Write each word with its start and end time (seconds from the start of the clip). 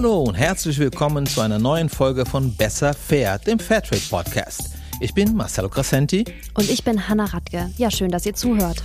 Hallo 0.00 0.22
und 0.22 0.34
herzlich 0.34 0.78
willkommen 0.78 1.26
zu 1.26 1.42
einer 1.42 1.58
neuen 1.58 1.90
Folge 1.90 2.24
von 2.24 2.56
Besser 2.56 2.94
Fair, 2.94 3.38
dem 3.38 3.58
Fairtrade 3.58 4.00
Podcast. 4.08 4.70
Ich 4.98 5.12
bin 5.12 5.36
Marcelo 5.36 5.68
Crescenti. 5.68 6.24
Und 6.54 6.70
ich 6.70 6.82
bin 6.82 7.06
Hanna 7.06 7.26
Radke. 7.26 7.70
Ja, 7.76 7.90
schön, 7.90 8.10
dass 8.10 8.24
ihr 8.24 8.32
zuhört. 8.32 8.82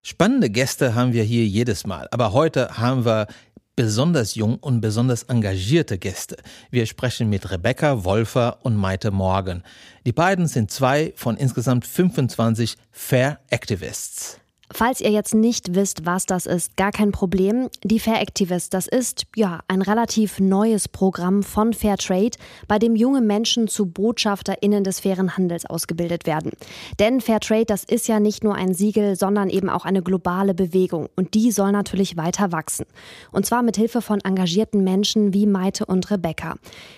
Spannende 0.00 0.48
Gäste 0.48 0.94
haben 0.94 1.12
wir 1.12 1.24
hier 1.24 1.44
jedes 1.44 1.88
Mal, 1.88 2.06
aber 2.12 2.32
heute 2.32 2.78
haben 2.78 3.04
wir 3.04 3.26
besonders 3.74 4.36
jung 4.36 4.54
und 4.58 4.80
besonders 4.80 5.24
engagierte 5.24 5.98
Gäste. 5.98 6.36
Wir 6.70 6.86
sprechen 6.86 7.28
mit 7.28 7.50
Rebecca 7.50 8.04
Wolfer 8.04 8.58
und 8.62 8.76
Maite 8.76 9.10
Morgan. 9.10 9.64
Die 10.06 10.12
beiden 10.12 10.46
sind 10.46 10.70
zwei 10.70 11.12
von 11.16 11.36
insgesamt 11.36 11.84
25 11.84 12.76
Fair 12.92 13.40
Activists. 13.50 14.38
Falls 14.72 15.00
ihr 15.00 15.10
jetzt 15.10 15.32
nicht 15.32 15.76
wisst, 15.76 16.06
was 16.06 16.26
das 16.26 16.44
ist, 16.44 16.76
gar 16.76 16.90
kein 16.90 17.12
Problem. 17.12 17.68
Die 17.84 18.00
Fair 18.00 18.20
Activist, 18.20 18.74
das 18.74 18.88
ist 18.88 19.22
ja 19.36 19.60
ein 19.68 19.80
relativ 19.80 20.40
neues 20.40 20.88
Programm 20.88 21.44
von 21.44 21.72
Fairtrade, 21.72 22.36
bei 22.66 22.80
dem 22.80 22.96
junge 22.96 23.20
Menschen 23.20 23.68
zu 23.68 23.86
BotschafterInnen 23.86 24.82
des 24.82 25.00
fairen 25.00 25.36
Handels 25.36 25.66
ausgebildet 25.66 26.26
werden. 26.26 26.50
Denn 26.98 27.20
Fairtrade, 27.20 27.64
das 27.64 27.84
ist 27.84 28.08
ja 28.08 28.18
nicht 28.18 28.42
nur 28.42 28.56
ein 28.56 28.74
Siegel, 28.74 29.14
sondern 29.14 29.50
eben 29.50 29.70
auch 29.70 29.84
eine 29.84 30.02
globale 30.02 30.52
Bewegung. 30.52 31.08
Und 31.14 31.34
die 31.34 31.52
soll 31.52 31.70
natürlich 31.70 32.16
weiter 32.16 32.50
wachsen. 32.50 32.86
Und 33.30 33.46
zwar 33.46 33.62
mit 33.62 33.76
Hilfe 33.76 34.02
von 34.02 34.20
engagierten 34.20 34.82
Menschen 34.82 35.32
wie 35.32 35.46
Maite 35.46 35.86
und 35.86 36.10
Rebecca. 36.10 36.56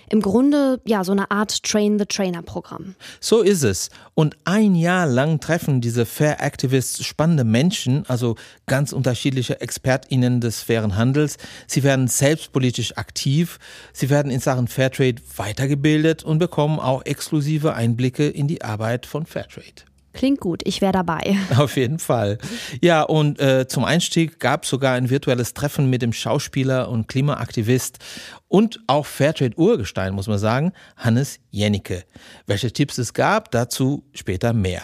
Im 0.09 0.21
Grunde 0.21 0.81
ja 0.85 1.03
so 1.03 1.11
eine 1.11 1.29
Art 1.29 1.61
Train 1.63 1.99
the 1.99 2.05
Trainer 2.05 2.41
Programm. 2.41 2.95
So 3.19 3.41
ist 3.41 3.63
es. 3.63 3.91
Und 4.15 4.37
ein 4.43 4.73
Jahr 4.73 5.05
lang 5.05 5.39
treffen 5.39 5.81
diese 5.81 6.07
Fair 6.07 6.41
Activists 6.41 7.05
spannende 7.05 7.43
Menschen 7.43 7.58
Menschen, 7.59 8.05
also 8.07 8.37
ganz 8.67 8.93
unterschiedliche 8.93 9.59
ExpertInnen 9.59 10.39
des 10.39 10.61
fairen 10.61 10.95
Handels. 10.95 11.35
Sie 11.67 11.83
werden 11.83 12.07
selbstpolitisch 12.07 12.95
aktiv, 12.95 13.59
sie 13.91 14.09
werden 14.09 14.31
in 14.31 14.39
Sachen 14.39 14.69
Fairtrade 14.69 15.21
weitergebildet 15.35 16.23
und 16.23 16.39
bekommen 16.39 16.79
auch 16.79 17.05
exklusive 17.05 17.73
Einblicke 17.73 18.29
in 18.29 18.47
die 18.47 18.61
Arbeit 18.61 19.05
von 19.05 19.25
Fairtrade. 19.25 19.83
Klingt 20.13 20.39
gut, 20.39 20.61
ich 20.63 20.79
wäre 20.79 20.93
dabei. 20.93 21.37
Auf 21.57 21.75
jeden 21.75 21.99
Fall. 21.99 22.37
Ja, 22.81 23.03
und 23.03 23.39
äh, 23.41 23.67
zum 23.67 23.83
Einstieg 23.83 24.39
gab 24.39 24.63
es 24.63 24.69
sogar 24.69 24.93
ein 24.95 25.09
virtuelles 25.09 25.53
Treffen 25.53 25.89
mit 25.89 26.01
dem 26.01 26.13
Schauspieler 26.13 26.89
und 26.89 27.09
Klimaaktivist 27.09 27.99
und 28.47 28.79
auch 28.87 29.05
Fairtrade-Urgestein, 29.05 30.13
muss 30.13 30.27
man 30.27 30.39
sagen, 30.39 30.71
Hannes 30.95 31.39
Jennecke. 31.51 32.05
Welche 32.47 32.71
Tipps 32.71 32.97
es 32.97 33.13
gab, 33.13 33.51
dazu 33.51 34.03
später 34.13 34.53
mehr. 34.53 34.83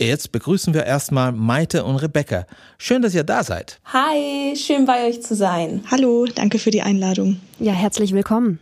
Jetzt 0.00 0.30
begrüßen 0.30 0.74
wir 0.74 0.84
erstmal 0.84 1.32
Maite 1.32 1.84
und 1.84 1.96
Rebecca. 1.96 2.46
Schön, 2.78 3.02
dass 3.02 3.16
ihr 3.16 3.24
da 3.24 3.42
seid. 3.42 3.80
Hi, 3.86 4.54
schön 4.54 4.84
bei 4.84 5.08
euch 5.08 5.22
zu 5.22 5.34
sein. 5.34 5.82
Hallo, 5.90 6.24
danke 6.32 6.60
für 6.60 6.70
die 6.70 6.82
Einladung. 6.82 7.40
Ja, 7.58 7.72
herzlich 7.72 8.12
willkommen. 8.12 8.60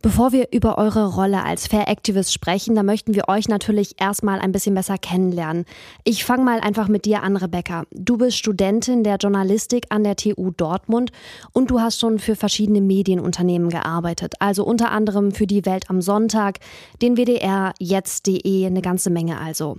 Bevor 0.00 0.32
wir 0.32 0.48
über 0.50 0.78
eure 0.78 1.14
Rolle 1.14 1.44
als 1.44 1.66
Fair 1.66 1.88
Activist 1.88 2.32
sprechen, 2.32 2.74
da 2.74 2.82
möchten 2.82 3.14
wir 3.14 3.28
euch 3.28 3.48
natürlich 3.48 4.00
erstmal 4.00 4.40
ein 4.40 4.50
bisschen 4.50 4.74
besser 4.74 4.96
kennenlernen. 4.96 5.66
Ich 6.04 6.24
fange 6.24 6.42
mal 6.42 6.58
einfach 6.60 6.88
mit 6.88 7.04
dir 7.04 7.22
an, 7.22 7.36
Rebecca. 7.36 7.84
Du 7.92 8.16
bist 8.16 8.38
Studentin 8.38 9.04
der 9.04 9.16
Journalistik 9.16 9.84
an 9.90 10.04
der 10.04 10.16
TU 10.16 10.52
Dortmund 10.56 11.12
und 11.52 11.70
du 11.70 11.80
hast 11.80 12.00
schon 12.00 12.18
für 12.18 12.34
verschiedene 12.34 12.80
Medienunternehmen 12.80 13.68
gearbeitet. 13.68 14.34
Also 14.40 14.64
unter 14.64 14.90
anderem 14.90 15.32
für 15.32 15.46
die 15.46 15.66
Welt 15.66 15.90
am 15.90 16.00
Sonntag, 16.00 16.60
den 17.02 17.18
WDR, 17.18 17.74
jetzt.de, 17.78 18.66
eine 18.66 18.80
ganze 18.80 19.10
Menge 19.10 19.38
also. 19.38 19.76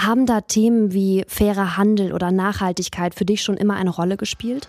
Haben 0.00 0.24
da 0.24 0.40
Themen 0.40 0.92
wie 0.92 1.24
fairer 1.28 1.76
Handel 1.76 2.12
oder 2.12 2.30
Nachhaltigkeit 2.30 3.14
für 3.14 3.24
dich 3.24 3.42
schon 3.42 3.56
immer 3.56 3.74
eine 3.76 3.90
Rolle 3.90 4.16
gespielt? 4.16 4.68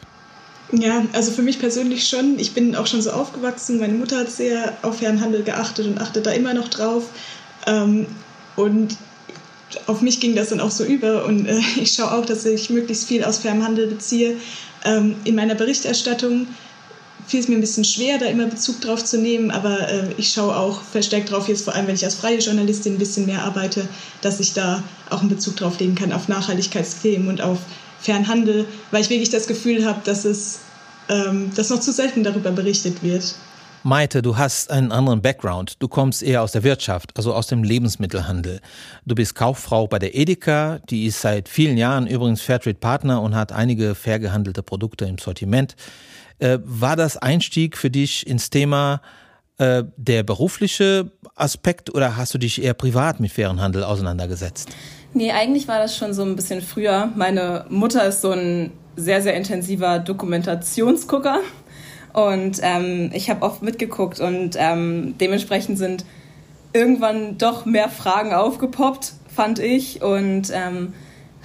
Ja, 0.73 1.03
also 1.13 1.31
für 1.31 1.41
mich 1.41 1.59
persönlich 1.59 2.07
schon. 2.07 2.39
Ich 2.39 2.53
bin 2.53 2.75
auch 2.75 2.87
schon 2.87 3.01
so 3.01 3.11
aufgewachsen. 3.11 3.79
Meine 3.79 3.93
Mutter 3.93 4.19
hat 4.19 4.29
sehr 4.29 4.77
auf 4.81 4.99
fairen 4.99 5.21
Handel 5.21 5.43
geachtet 5.43 5.85
und 5.85 5.99
achtet 5.99 6.25
da 6.25 6.31
immer 6.31 6.53
noch 6.53 6.69
drauf. 6.69 7.09
Ähm, 7.67 8.07
und 8.55 8.97
auf 9.87 10.01
mich 10.01 10.19
ging 10.19 10.35
das 10.35 10.49
dann 10.49 10.59
auch 10.59 10.71
so 10.71 10.83
über. 10.83 11.25
Und 11.25 11.45
äh, 11.45 11.59
ich 11.81 11.93
schaue 11.93 12.13
auch, 12.13 12.25
dass 12.25 12.45
ich 12.45 12.69
möglichst 12.69 13.07
viel 13.07 13.23
aus 13.23 13.39
fairem 13.39 13.63
Handel 13.63 13.87
beziehe. 13.87 14.35
Ähm, 14.83 15.15
in 15.23 15.35
meiner 15.35 15.55
Berichterstattung 15.55 16.47
fiel 17.31 17.39
es 17.39 17.47
mir 17.47 17.55
ein 17.55 17.61
bisschen 17.61 17.85
schwer, 17.85 18.17
da 18.17 18.25
immer 18.25 18.45
Bezug 18.45 18.81
drauf 18.81 19.03
zu 19.05 19.17
nehmen, 19.17 19.51
aber 19.51 19.89
äh, 19.89 20.13
ich 20.17 20.33
schaue 20.33 20.55
auch 20.55 20.81
verstärkt 20.81 21.31
drauf, 21.31 21.47
jetzt 21.47 21.63
vor 21.63 21.73
allem, 21.73 21.87
wenn 21.87 21.95
ich 21.95 22.03
als 22.03 22.15
freie 22.15 22.39
Journalistin 22.39 22.95
ein 22.95 22.99
bisschen 22.99 23.25
mehr 23.25 23.43
arbeite, 23.43 23.87
dass 24.21 24.41
ich 24.41 24.53
da 24.53 24.83
auch 25.09 25.21
einen 25.21 25.29
Bezug 25.29 25.55
drauf 25.55 25.79
legen 25.79 25.95
kann 25.95 26.11
auf 26.11 26.27
Nachhaltigkeitsthemen 26.27 27.29
und 27.29 27.41
auf 27.41 27.59
Fernhandel, 27.99 28.65
weil 28.91 29.01
ich 29.01 29.09
wirklich 29.09 29.29
das 29.29 29.47
Gefühl 29.47 29.85
habe, 29.85 30.01
dass 30.03 30.25
es 30.25 30.59
ähm, 31.07 31.51
dass 31.55 31.69
noch 31.69 31.79
zu 31.79 31.93
selten 31.93 32.23
darüber 32.23 32.51
berichtet 32.51 33.01
wird. 33.01 33.35
Maite, 33.83 34.21
du 34.21 34.37
hast 34.37 34.69
einen 34.69 34.91
anderen 34.91 35.21
Background. 35.21 35.75
Du 35.79 35.87
kommst 35.87 36.21
eher 36.21 36.43
aus 36.43 36.51
der 36.51 36.63
Wirtschaft, 36.63 37.11
also 37.15 37.33
aus 37.33 37.47
dem 37.47 37.63
Lebensmittelhandel. 37.63 38.59
Du 39.05 39.15
bist 39.15 39.35
Kauffrau 39.35 39.87
bei 39.87 39.97
der 39.99 40.15
Edeka, 40.15 40.79
die 40.89 41.05
ist 41.05 41.21
seit 41.21 41.49
vielen 41.49 41.77
Jahren 41.77 42.05
übrigens 42.05 42.41
Fairtrade-Partner 42.41 43.21
und 43.21 43.35
hat 43.35 43.51
einige 43.51 43.95
fair 43.95 44.19
gehandelte 44.19 44.61
Produkte 44.61 45.05
im 45.05 45.17
Sortiment. 45.17 45.75
Äh, 46.41 46.59
war 46.63 46.95
das 46.95 47.17
Einstieg 47.17 47.77
für 47.77 47.91
dich 47.91 48.25
ins 48.25 48.49
Thema 48.49 49.01
äh, 49.59 49.83
der 49.95 50.23
berufliche 50.23 51.11
Aspekt 51.35 51.93
oder 51.93 52.17
hast 52.17 52.33
du 52.33 52.39
dich 52.39 52.63
eher 52.63 52.73
privat 52.73 53.19
mit 53.19 53.31
fairen 53.31 53.61
Handel 53.61 53.83
auseinandergesetzt? 53.83 54.69
Nee, 55.13 55.31
eigentlich 55.31 55.67
war 55.67 55.77
das 55.77 55.95
schon 55.95 56.13
so 56.15 56.23
ein 56.23 56.35
bisschen 56.35 56.61
früher. 56.61 57.11
Meine 57.15 57.65
Mutter 57.69 58.05
ist 58.05 58.21
so 58.21 58.31
ein 58.31 58.71
sehr, 58.95 59.21
sehr 59.21 59.35
intensiver 59.35 59.99
Dokumentationsgucker. 59.99 61.41
Und 62.13 62.59
ähm, 62.63 63.11
ich 63.13 63.29
habe 63.29 63.43
oft 63.43 63.61
mitgeguckt 63.61 64.19
und 64.19 64.55
ähm, 64.57 65.15
dementsprechend 65.19 65.77
sind 65.77 66.05
irgendwann 66.73 67.37
doch 67.37 67.65
mehr 67.65 67.89
Fragen 67.89 68.33
aufgepoppt, 68.33 69.13
fand 69.33 69.59
ich. 69.59 70.01
Und 70.01 70.51
ähm, 70.53 70.93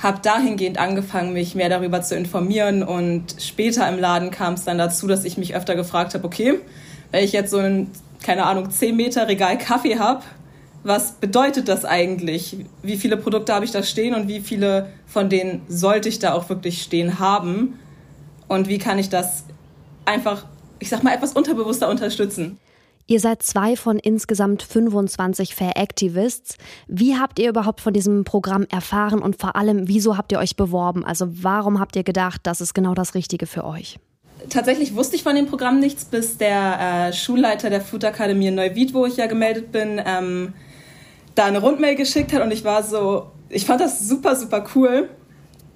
habe 0.02 0.20
dahingehend 0.22 0.78
angefangen, 0.78 1.32
mich 1.32 1.54
mehr 1.54 1.68
darüber 1.68 2.02
zu 2.02 2.16
informieren 2.16 2.82
und 2.82 3.36
später 3.38 3.88
im 3.88 3.98
Laden 3.98 4.30
kam 4.30 4.54
es 4.54 4.64
dann 4.64 4.78
dazu, 4.78 5.06
dass 5.06 5.24
ich 5.24 5.38
mich 5.38 5.54
öfter 5.54 5.74
gefragt 5.74 6.14
habe, 6.14 6.24
okay, 6.24 6.60
wenn 7.10 7.24
ich 7.24 7.32
jetzt 7.32 7.50
so 7.50 7.58
ein, 7.58 7.90
keine 8.22 8.44
Ahnung, 8.44 8.70
10 8.70 8.94
Meter 8.94 9.26
Regal 9.26 9.56
Kaffee 9.56 9.98
habe, 9.98 10.22
was 10.84 11.12
bedeutet 11.12 11.68
das 11.68 11.84
eigentlich? 11.84 12.58
Wie 12.82 12.96
viele 12.96 13.16
Produkte 13.16 13.52
habe 13.52 13.64
ich 13.64 13.72
da 13.72 13.82
stehen 13.82 14.14
und 14.14 14.28
wie 14.28 14.40
viele 14.40 14.90
von 15.06 15.28
denen 15.28 15.62
sollte 15.66 16.08
ich 16.08 16.20
da 16.20 16.32
auch 16.32 16.48
wirklich 16.48 16.82
stehen 16.82 17.18
haben? 17.18 17.78
Und 18.48 18.68
wie 18.68 18.78
kann 18.78 18.98
ich 18.98 19.08
das 19.08 19.44
einfach, 20.04 20.44
ich 20.78 20.88
sag 20.88 21.02
mal, 21.02 21.12
etwas 21.12 21.32
unterbewusster 21.32 21.88
unterstützen? 21.88 22.58
Ihr 23.08 23.20
seid 23.20 23.42
zwei 23.42 23.76
von 23.76 24.00
insgesamt 24.00 24.64
25 24.64 25.54
Fair 25.54 25.76
Activists. 25.76 26.56
Wie 26.88 27.16
habt 27.16 27.38
ihr 27.38 27.48
überhaupt 27.48 27.80
von 27.80 27.92
diesem 27.92 28.24
Programm 28.24 28.66
erfahren 28.68 29.22
und 29.22 29.40
vor 29.40 29.54
allem, 29.54 29.86
wieso 29.86 30.16
habt 30.16 30.32
ihr 30.32 30.40
euch 30.40 30.56
beworben? 30.56 31.04
Also 31.04 31.28
warum 31.30 31.78
habt 31.78 31.94
ihr 31.94 32.02
gedacht, 32.02 32.40
das 32.42 32.60
ist 32.60 32.74
genau 32.74 32.94
das 32.94 33.14
Richtige 33.14 33.46
für 33.46 33.64
euch? 33.64 34.00
Tatsächlich 34.50 34.96
wusste 34.96 35.14
ich 35.14 35.22
von 35.22 35.36
dem 35.36 35.46
Programm 35.46 35.78
nichts, 35.78 36.04
bis 36.04 36.36
der 36.36 37.08
äh, 37.08 37.12
Schulleiter 37.12 37.70
der 37.70 37.80
Food 37.80 38.04
Akademie 38.04 38.48
in 38.48 38.56
Neuwied, 38.56 38.92
wo 38.92 39.06
ich 39.06 39.16
ja 39.16 39.26
gemeldet 39.26 39.70
bin, 39.70 40.00
ähm, 40.04 40.54
da 41.36 41.44
eine 41.44 41.60
Rundmail 41.60 41.94
geschickt 41.94 42.32
hat 42.32 42.42
und 42.42 42.50
ich 42.50 42.64
war 42.64 42.82
so, 42.82 43.30
ich 43.48 43.66
fand 43.66 43.80
das 43.80 44.00
super, 44.00 44.34
super 44.34 44.64
cool 44.74 45.08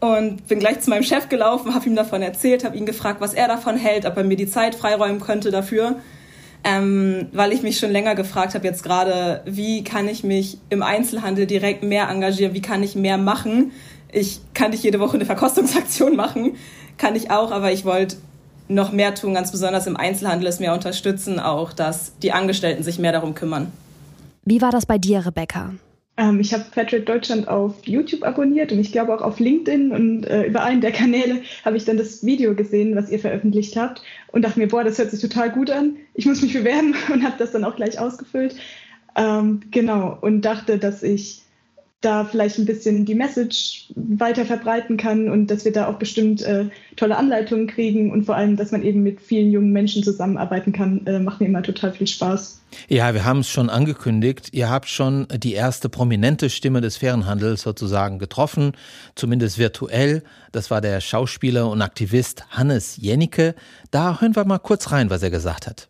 und 0.00 0.48
bin 0.48 0.58
gleich 0.58 0.80
zu 0.80 0.90
meinem 0.90 1.04
Chef 1.04 1.28
gelaufen, 1.28 1.74
habe 1.74 1.86
ihm 1.88 1.94
davon 1.94 2.22
erzählt, 2.22 2.64
habe 2.64 2.76
ihn 2.76 2.86
gefragt, 2.86 3.20
was 3.20 3.34
er 3.34 3.46
davon 3.46 3.76
hält, 3.76 4.04
ob 4.04 4.16
er 4.16 4.24
mir 4.24 4.36
die 4.36 4.48
Zeit 4.48 4.74
freiräumen 4.74 5.20
könnte 5.20 5.52
dafür 5.52 5.96
ähm, 6.64 7.28
weil 7.32 7.52
ich 7.52 7.62
mich 7.62 7.78
schon 7.78 7.90
länger 7.90 8.14
gefragt 8.14 8.54
habe 8.54 8.66
jetzt 8.66 8.82
gerade, 8.82 9.42
wie 9.46 9.82
kann 9.84 10.08
ich 10.08 10.24
mich 10.24 10.58
im 10.68 10.82
Einzelhandel 10.82 11.46
direkt 11.46 11.82
mehr 11.82 12.08
engagieren, 12.08 12.54
wie 12.54 12.62
kann 12.62 12.82
ich 12.82 12.94
mehr 12.94 13.18
machen. 13.18 13.72
Ich 14.12 14.40
kann 14.54 14.70
nicht 14.70 14.82
jede 14.82 15.00
Woche 15.00 15.14
eine 15.14 15.24
Verkostungsaktion 15.24 16.16
machen, 16.16 16.56
kann 16.98 17.16
ich 17.16 17.30
auch, 17.30 17.50
aber 17.50 17.72
ich 17.72 17.84
wollte 17.84 18.16
noch 18.68 18.92
mehr 18.92 19.14
tun, 19.14 19.34
ganz 19.34 19.50
besonders 19.50 19.86
im 19.86 19.96
Einzelhandel 19.96 20.46
es 20.48 20.60
mehr 20.60 20.74
unterstützen, 20.74 21.40
auch 21.40 21.72
dass 21.72 22.12
die 22.18 22.32
Angestellten 22.32 22.82
sich 22.82 22.98
mehr 22.98 23.12
darum 23.12 23.34
kümmern. 23.34 23.72
Wie 24.44 24.62
war 24.62 24.70
das 24.70 24.86
bei 24.86 24.98
dir, 24.98 25.26
Rebecca? 25.26 25.74
Ähm, 26.20 26.38
ich 26.38 26.52
habe 26.52 26.64
Fairtrade 26.70 27.02
Deutschland 27.02 27.48
auf 27.48 27.86
YouTube 27.86 28.24
abonniert 28.24 28.72
und 28.72 28.78
ich 28.78 28.92
glaube 28.92 29.14
auch 29.14 29.22
auf 29.22 29.40
LinkedIn 29.40 29.90
und 29.90 30.24
äh, 30.26 30.42
über 30.44 30.62
einen 30.62 30.82
der 30.82 30.92
Kanäle 30.92 31.40
habe 31.64 31.78
ich 31.78 31.86
dann 31.86 31.96
das 31.96 32.24
Video 32.24 32.54
gesehen, 32.54 32.94
was 32.94 33.10
ihr 33.10 33.18
veröffentlicht 33.18 33.76
habt 33.76 34.02
und 34.30 34.42
dachte 34.42 34.58
mir, 34.58 34.68
boah, 34.68 34.84
das 34.84 34.98
hört 34.98 35.10
sich 35.10 35.20
total 35.20 35.50
gut 35.50 35.70
an. 35.70 35.96
Ich 36.12 36.26
muss 36.26 36.42
mich 36.42 36.52
bewerben 36.52 36.94
und 37.12 37.24
habe 37.24 37.36
das 37.38 37.52
dann 37.52 37.64
auch 37.64 37.74
gleich 37.74 37.98
ausgefüllt. 37.98 38.54
Ähm, 39.16 39.62
genau 39.70 40.18
und 40.20 40.42
dachte, 40.42 40.78
dass 40.78 41.02
ich 41.02 41.42
da 42.00 42.24
vielleicht 42.24 42.58
ein 42.58 42.64
bisschen 42.64 43.04
die 43.04 43.14
Message 43.14 43.88
weiter 43.94 44.46
verbreiten 44.46 44.96
kann 44.96 45.28
und 45.28 45.48
dass 45.48 45.66
wir 45.66 45.72
da 45.72 45.86
auch 45.86 45.98
bestimmt 45.98 46.40
äh, 46.42 46.66
tolle 46.96 47.16
Anleitungen 47.16 47.66
kriegen 47.66 48.10
und 48.10 48.24
vor 48.24 48.36
allem, 48.36 48.56
dass 48.56 48.72
man 48.72 48.82
eben 48.82 49.02
mit 49.02 49.20
vielen 49.20 49.50
jungen 49.50 49.72
Menschen 49.72 50.02
zusammenarbeiten 50.02 50.72
kann, 50.72 51.06
äh, 51.06 51.18
macht 51.18 51.40
mir 51.40 51.46
immer 51.46 51.62
total 51.62 51.92
viel 51.92 52.06
Spaß. 52.06 52.62
Ja, 52.88 53.12
wir 53.12 53.24
haben 53.24 53.40
es 53.40 53.50
schon 53.50 53.68
angekündigt. 53.68 54.48
Ihr 54.52 54.70
habt 54.70 54.88
schon 54.88 55.26
die 55.36 55.52
erste 55.52 55.88
prominente 55.88 56.48
Stimme 56.48 56.80
des 56.80 56.96
fairen 56.96 57.26
Handels 57.26 57.62
sozusagen 57.62 58.18
getroffen, 58.18 58.72
zumindest 59.14 59.58
virtuell. 59.58 60.22
Das 60.52 60.70
war 60.70 60.80
der 60.80 61.00
Schauspieler 61.00 61.68
und 61.68 61.82
Aktivist 61.82 62.44
Hannes 62.50 62.96
Jennecke. 62.96 63.54
Da 63.90 64.20
hören 64.20 64.36
wir 64.36 64.44
mal 64.44 64.58
kurz 64.58 64.90
rein, 64.90 65.10
was 65.10 65.22
er 65.22 65.30
gesagt 65.30 65.66
hat. 65.66 65.88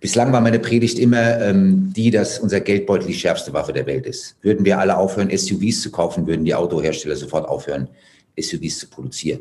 Bislang 0.00 0.32
war 0.32 0.40
meine 0.40 0.58
Predigt 0.58 0.98
immer 0.98 1.40
ähm, 1.40 1.92
die, 1.96 2.10
dass 2.10 2.38
unser 2.38 2.60
Geldbeutel 2.60 3.06
die 3.08 3.14
schärfste 3.14 3.52
Waffe 3.52 3.72
der 3.72 3.86
Welt 3.86 4.06
ist. 4.06 4.36
Würden 4.42 4.64
wir 4.64 4.78
alle 4.78 4.96
aufhören, 4.96 5.30
SUVs 5.34 5.82
zu 5.82 5.90
kaufen, 5.90 6.26
würden 6.26 6.44
die 6.44 6.54
Autohersteller 6.54 7.16
sofort 7.16 7.48
aufhören, 7.48 7.88
SUVs 8.38 8.78
zu 8.78 8.88
produzieren. 8.88 9.40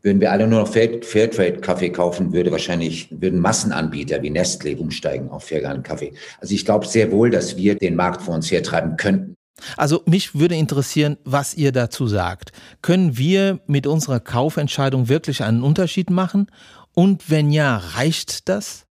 Würden 0.00 0.20
wir 0.20 0.32
alle 0.32 0.48
nur 0.48 0.60
noch 0.60 0.68
Fairtrade-Kaffee 0.68 1.90
kaufen, 1.90 2.32
würde 2.32 2.50
wahrscheinlich, 2.50 3.08
würden 3.10 3.38
Massenanbieter 3.38 4.20
wie 4.22 4.30
Nestle 4.30 4.76
umsteigen 4.76 5.30
auf 5.30 5.44
Fairgarden-Kaffee. 5.44 6.14
Also 6.40 6.54
ich 6.54 6.64
glaube 6.64 6.86
sehr 6.86 7.12
wohl, 7.12 7.30
dass 7.30 7.56
wir 7.56 7.76
den 7.76 7.94
Markt 7.94 8.22
vor 8.22 8.34
uns 8.34 8.50
hertreiben 8.50 8.96
könnten. 8.96 9.36
Also 9.76 10.02
mich 10.06 10.34
würde 10.34 10.56
interessieren, 10.56 11.18
was 11.24 11.54
ihr 11.54 11.70
dazu 11.70 12.08
sagt. 12.08 12.50
Können 12.80 13.16
wir 13.16 13.60
mit 13.66 13.86
unserer 13.86 14.18
Kaufentscheidung 14.18 15.08
wirklich 15.08 15.44
einen 15.44 15.62
Unterschied 15.62 16.10
machen? 16.10 16.48
Und 16.94 17.30
wenn 17.30 17.52
ja, 17.52 17.76
reicht 17.76 18.48
das? 18.48 18.86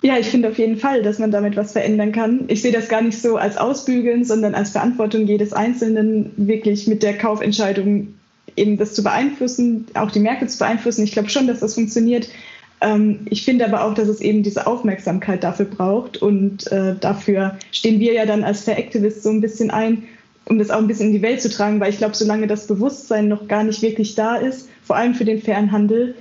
Ja, 0.00 0.16
ich 0.16 0.28
finde 0.28 0.48
auf 0.48 0.58
jeden 0.58 0.76
Fall, 0.76 1.02
dass 1.02 1.18
man 1.18 1.32
damit 1.32 1.56
was 1.56 1.72
verändern 1.72 2.12
kann. 2.12 2.44
Ich 2.46 2.62
sehe 2.62 2.70
das 2.70 2.88
gar 2.88 3.02
nicht 3.02 3.20
so 3.20 3.36
als 3.36 3.56
Ausbügeln, 3.56 4.24
sondern 4.24 4.54
als 4.54 4.70
Verantwortung 4.70 5.26
jedes 5.26 5.52
Einzelnen, 5.52 6.30
wirklich 6.36 6.86
mit 6.86 7.02
der 7.02 7.18
Kaufentscheidung 7.18 8.14
eben 8.56 8.76
das 8.76 8.94
zu 8.94 9.02
beeinflussen, 9.02 9.86
auch 9.94 10.10
die 10.10 10.20
Märkte 10.20 10.46
zu 10.46 10.58
beeinflussen. 10.58 11.04
Ich 11.04 11.12
glaube 11.12 11.30
schon, 11.30 11.46
dass 11.46 11.60
das 11.60 11.74
funktioniert. 11.74 12.28
Ähm, 12.80 13.20
ich 13.28 13.44
finde 13.44 13.64
aber 13.64 13.84
auch, 13.84 13.94
dass 13.94 14.08
es 14.08 14.20
eben 14.20 14.42
diese 14.42 14.66
Aufmerksamkeit 14.66 15.42
dafür 15.42 15.66
braucht 15.66 16.22
und 16.22 16.70
äh, 16.70 16.94
dafür 17.00 17.58
stehen 17.72 17.98
wir 17.98 18.12
ja 18.12 18.24
dann 18.26 18.44
als 18.44 18.62
Fair 18.62 18.78
Activists 18.78 19.24
so 19.24 19.30
ein 19.30 19.40
bisschen 19.40 19.70
ein, 19.70 20.04
um 20.44 20.58
das 20.58 20.70
auch 20.70 20.78
ein 20.78 20.86
bisschen 20.86 21.08
in 21.08 21.12
die 21.12 21.22
Welt 21.22 21.42
zu 21.42 21.50
tragen, 21.50 21.80
weil 21.80 21.90
ich 21.90 21.98
glaube, 21.98 22.14
solange 22.14 22.46
das 22.46 22.66
Bewusstsein 22.66 23.28
noch 23.28 23.48
gar 23.48 23.64
nicht 23.64 23.82
wirklich 23.82 24.14
da 24.14 24.36
ist, 24.36 24.68
vor 24.82 24.96
allem 24.96 25.14
für 25.14 25.24
den 25.24 25.42
fairen 25.42 25.72
Handel, 25.72 26.14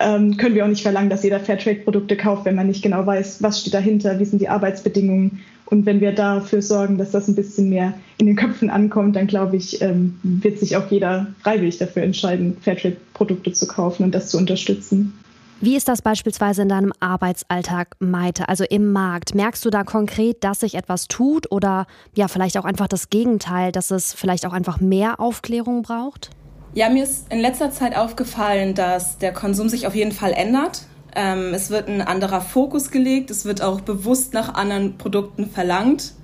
ähm, 0.00 0.36
können 0.36 0.54
wir 0.54 0.64
auch 0.64 0.68
nicht 0.68 0.82
verlangen, 0.82 1.10
dass 1.10 1.22
jeder 1.22 1.40
Fairtrade-Produkte 1.40 2.16
kauft, 2.16 2.44
wenn 2.44 2.56
man 2.56 2.66
nicht 2.66 2.82
genau 2.82 3.06
weiß, 3.06 3.42
was 3.42 3.60
steht 3.60 3.74
dahinter, 3.74 4.18
wie 4.18 4.24
sind 4.24 4.40
die 4.40 4.48
Arbeitsbedingungen. 4.48 5.42
Und 5.66 5.86
wenn 5.86 6.00
wir 6.00 6.12
dafür 6.12 6.62
sorgen, 6.62 6.98
dass 6.98 7.12
das 7.12 7.28
ein 7.28 7.34
bisschen 7.34 7.70
mehr 7.70 7.94
in 8.18 8.26
den 8.26 8.36
Köpfen 8.36 8.70
ankommt, 8.70 9.16
dann 9.16 9.26
glaube 9.26 9.56
ich, 9.56 9.80
ähm, 9.80 10.18
wird 10.22 10.58
sich 10.58 10.76
auch 10.76 10.90
jeder 10.90 11.28
freiwillig 11.42 11.78
dafür 11.78 12.02
entscheiden, 12.02 12.56
Fairtrade-Produkte 12.60 13.52
zu 13.52 13.66
kaufen 13.66 14.04
und 14.04 14.14
das 14.14 14.28
zu 14.28 14.38
unterstützen. 14.38 15.14
Wie 15.60 15.76
ist 15.76 15.88
das 15.88 16.02
beispielsweise 16.02 16.62
in 16.62 16.68
deinem 16.68 16.92
Arbeitsalltag, 17.00 17.96
Maite, 17.98 18.48
also 18.48 18.64
im 18.68 18.92
Markt? 18.92 19.34
Merkst 19.34 19.64
du 19.64 19.70
da 19.70 19.84
konkret, 19.84 20.44
dass 20.44 20.60
sich 20.60 20.74
etwas 20.74 21.08
tut 21.08 21.50
oder 21.50 21.86
ja, 22.14 22.28
vielleicht 22.28 22.58
auch 22.58 22.66
einfach 22.66 22.88
das 22.88 23.08
Gegenteil, 23.08 23.72
dass 23.72 23.90
es 23.90 24.12
vielleicht 24.12 24.44
auch 24.44 24.52
einfach 24.52 24.80
mehr 24.80 25.20
Aufklärung 25.20 25.82
braucht? 25.82 26.30
Ja, 26.76 26.88
mir 26.88 27.04
ist 27.04 27.30
in 27.30 27.38
letzter 27.38 27.70
Zeit 27.70 27.96
aufgefallen, 27.96 28.74
dass 28.74 29.18
der 29.18 29.32
Konsum 29.32 29.68
sich 29.68 29.86
auf 29.86 29.94
jeden 29.94 30.10
Fall 30.10 30.32
ändert. 30.32 30.86
Ähm, 31.14 31.54
es 31.54 31.70
wird 31.70 31.88
ein 31.88 32.02
anderer 32.02 32.40
Fokus 32.40 32.90
gelegt, 32.90 33.30
es 33.30 33.44
wird 33.44 33.62
auch 33.62 33.80
bewusst 33.80 34.34
nach 34.34 34.54
anderen 34.54 34.98
Produkten 34.98 35.48
verlangt. 35.48 36.14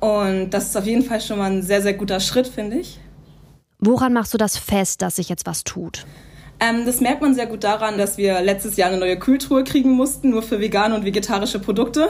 Und 0.00 0.50
das 0.50 0.66
ist 0.66 0.76
auf 0.76 0.84
jeden 0.84 1.02
Fall 1.02 1.20
schon 1.20 1.38
mal 1.38 1.52
ein 1.52 1.62
sehr, 1.62 1.80
sehr 1.80 1.94
guter 1.94 2.18
Schritt, 2.18 2.48
finde 2.48 2.78
ich. 2.78 2.98
Woran 3.78 4.12
machst 4.12 4.34
du 4.34 4.38
das 4.38 4.56
fest, 4.56 5.00
dass 5.00 5.16
sich 5.16 5.28
jetzt 5.28 5.46
was 5.46 5.62
tut? 5.62 6.06
Ähm, 6.58 6.84
das 6.84 7.00
merkt 7.00 7.22
man 7.22 7.36
sehr 7.36 7.46
gut 7.46 7.62
daran, 7.62 7.98
dass 7.98 8.18
wir 8.18 8.40
letztes 8.40 8.76
Jahr 8.76 8.88
eine 8.88 8.98
neue 8.98 9.16
Kühltruhe 9.16 9.62
kriegen 9.62 9.92
mussten, 9.92 10.30
nur 10.30 10.42
für 10.42 10.58
vegane 10.58 10.96
und 10.96 11.04
vegetarische 11.04 11.60
Produkte. 11.60 12.08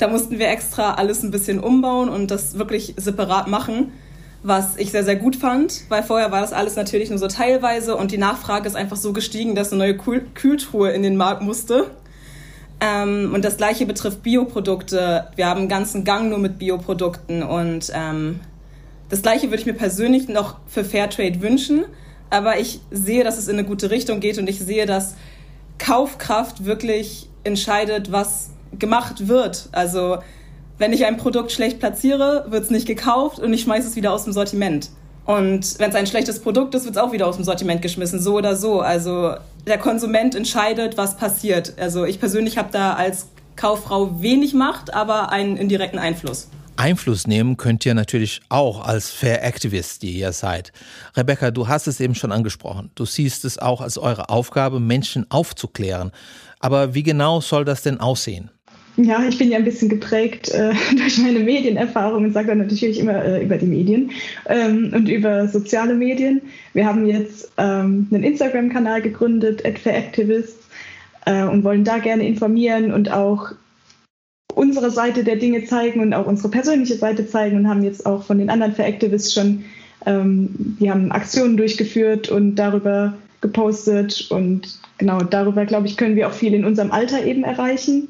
Da 0.00 0.08
mussten 0.08 0.40
wir 0.40 0.48
extra 0.48 0.94
alles 0.94 1.22
ein 1.22 1.30
bisschen 1.30 1.60
umbauen 1.60 2.08
und 2.08 2.32
das 2.32 2.58
wirklich 2.58 2.94
separat 2.96 3.46
machen 3.46 3.92
was 4.46 4.76
ich 4.76 4.92
sehr, 4.92 5.02
sehr 5.02 5.16
gut 5.16 5.34
fand, 5.34 5.82
weil 5.88 6.04
vorher 6.04 6.30
war 6.30 6.40
das 6.40 6.52
alles 6.52 6.76
natürlich 6.76 7.10
nur 7.10 7.18
so 7.18 7.26
teilweise 7.26 7.96
und 7.96 8.12
die 8.12 8.18
Nachfrage 8.18 8.68
ist 8.68 8.76
einfach 8.76 8.96
so 8.96 9.12
gestiegen, 9.12 9.56
dass 9.56 9.72
eine 9.72 9.80
neue 9.80 9.96
Kühl 9.96 10.24
Kühltruhe 10.34 10.90
in 10.92 11.02
den 11.02 11.16
Markt 11.16 11.42
musste. 11.42 11.90
Ähm, 12.80 13.32
und 13.34 13.44
das 13.44 13.56
gleiche 13.56 13.86
betrifft 13.86 14.22
Bioprodukte. 14.22 15.26
Wir 15.34 15.46
haben 15.46 15.60
einen 15.60 15.68
ganzen 15.68 16.04
Gang 16.04 16.28
nur 16.28 16.38
mit 16.38 16.58
Bioprodukten 16.58 17.42
und 17.42 17.90
ähm, 17.92 18.38
das 19.08 19.22
gleiche 19.22 19.48
würde 19.48 19.60
ich 19.60 19.66
mir 19.66 19.74
persönlich 19.74 20.28
noch 20.28 20.58
für 20.68 20.84
Fairtrade 20.84 21.40
wünschen, 21.40 21.84
aber 22.30 22.60
ich 22.60 22.80
sehe, 22.92 23.24
dass 23.24 23.38
es 23.38 23.48
in 23.48 23.58
eine 23.58 23.66
gute 23.66 23.90
Richtung 23.90 24.20
geht 24.20 24.38
und 24.38 24.48
ich 24.48 24.60
sehe, 24.60 24.86
dass 24.86 25.16
Kaufkraft 25.78 26.64
wirklich 26.64 27.28
entscheidet, 27.42 28.12
was 28.12 28.50
gemacht 28.78 29.26
wird. 29.26 29.68
Also 29.72 30.18
wenn 30.78 30.92
ich 30.92 31.06
ein 31.06 31.16
Produkt 31.16 31.52
schlecht 31.52 31.78
platziere, 31.78 32.46
wird 32.48 32.64
es 32.64 32.70
nicht 32.70 32.86
gekauft 32.86 33.38
und 33.38 33.52
ich 33.52 33.62
schmeiße 33.62 33.88
es 33.88 33.96
wieder 33.96 34.12
aus 34.12 34.24
dem 34.24 34.32
Sortiment. 34.32 34.90
Und 35.24 35.78
wenn 35.78 35.90
es 35.90 35.96
ein 35.96 36.06
schlechtes 36.06 36.38
Produkt 36.38 36.74
ist, 36.74 36.84
wird 36.84 36.96
es 36.96 37.02
auch 37.02 37.12
wieder 37.12 37.26
aus 37.26 37.36
dem 37.36 37.44
Sortiment 37.44 37.82
geschmissen, 37.82 38.20
so 38.20 38.34
oder 38.34 38.54
so. 38.54 38.80
Also 38.80 39.34
der 39.66 39.78
Konsument 39.78 40.34
entscheidet, 40.34 40.96
was 40.96 41.16
passiert. 41.16 41.74
Also 41.78 42.04
ich 42.04 42.20
persönlich 42.20 42.58
habe 42.58 42.68
da 42.70 42.94
als 42.94 43.28
Kauffrau 43.56 44.22
wenig 44.22 44.54
Macht, 44.54 44.94
aber 44.94 45.30
einen 45.30 45.56
indirekten 45.56 45.98
Einfluss. 45.98 46.48
Einfluss 46.76 47.26
nehmen 47.26 47.56
könnt 47.56 47.86
ihr 47.86 47.94
natürlich 47.94 48.42
auch 48.50 48.86
als 48.86 49.10
Fair 49.10 49.42
Activist, 49.42 50.02
die 50.02 50.12
ihr 50.12 50.32
seid. 50.32 50.72
Rebecca, 51.16 51.50
du 51.50 51.66
hast 51.66 51.86
es 51.86 52.00
eben 52.00 52.14
schon 52.14 52.32
angesprochen. 52.32 52.90
Du 52.94 53.06
siehst 53.06 53.44
es 53.46 53.58
auch 53.58 53.80
als 53.80 53.96
eure 53.98 54.28
Aufgabe, 54.28 54.78
Menschen 54.78 55.28
aufzuklären. 55.30 56.12
Aber 56.60 56.94
wie 56.94 57.02
genau 57.02 57.40
soll 57.40 57.64
das 57.64 57.82
denn 57.82 57.98
aussehen? 57.98 58.50
Ja, 58.96 59.22
ich 59.28 59.36
bin 59.36 59.50
ja 59.50 59.58
ein 59.58 59.64
bisschen 59.64 59.90
geprägt 59.90 60.50
äh, 60.50 60.72
durch 60.96 61.18
meine 61.18 61.40
Medienerfahrung 61.40 62.24
und 62.24 62.32
sage 62.32 62.48
dann 62.48 62.58
natürlich 62.58 62.98
immer 62.98 63.22
äh, 63.24 63.44
über 63.44 63.58
die 63.58 63.66
Medien 63.66 64.10
ähm, 64.48 64.90
und 64.94 65.08
über 65.08 65.48
soziale 65.48 65.94
Medien. 65.94 66.40
Wir 66.72 66.86
haben 66.86 67.06
jetzt 67.06 67.52
ähm, 67.58 68.06
einen 68.10 68.24
Instagram-Kanal 68.24 69.02
gegründet, 69.02 69.64
Activists, 69.64 70.66
äh, 71.26 71.44
und 71.44 71.62
wollen 71.62 71.84
da 71.84 71.98
gerne 71.98 72.26
informieren 72.26 72.92
und 72.92 73.12
auch 73.12 73.52
unsere 74.54 74.90
Seite 74.90 75.24
der 75.24 75.36
Dinge 75.36 75.64
zeigen 75.66 76.00
und 76.00 76.14
auch 76.14 76.26
unsere 76.26 76.48
persönliche 76.48 76.96
Seite 76.96 77.26
zeigen 77.26 77.58
und 77.58 77.68
haben 77.68 77.82
jetzt 77.82 78.06
auch 78.06 78.22
von 78.22 78.38
den 78.38 78.48
anderen 78.48 78.72
Fair-Activists 78.72 79.34
schon, 79.34 79.64
ähm, 80.06 80.48
die 80.80 80.90
haben 80.90 81.12
Aktionen 81.12 81.58
durchgeführt 81.58 82.30
und 82.30 82.54
darüber 82.54 83.12
gepostet 83.42 84.28
und 84.30 84.78
genau 84.96 85.20
darüber, 85.20 85.66
glaube 85.66 85.86
ich, 85.86 85.98
können 85.98 86.16
wir 86.16 86.28
auch 86.28 86.32
viel 86.32 86.54
in 86.54 86.64
unserem 86.64 86.90
Alter 86.90 87.22
eben 87.26 87.44
erreichen 87.44 88.08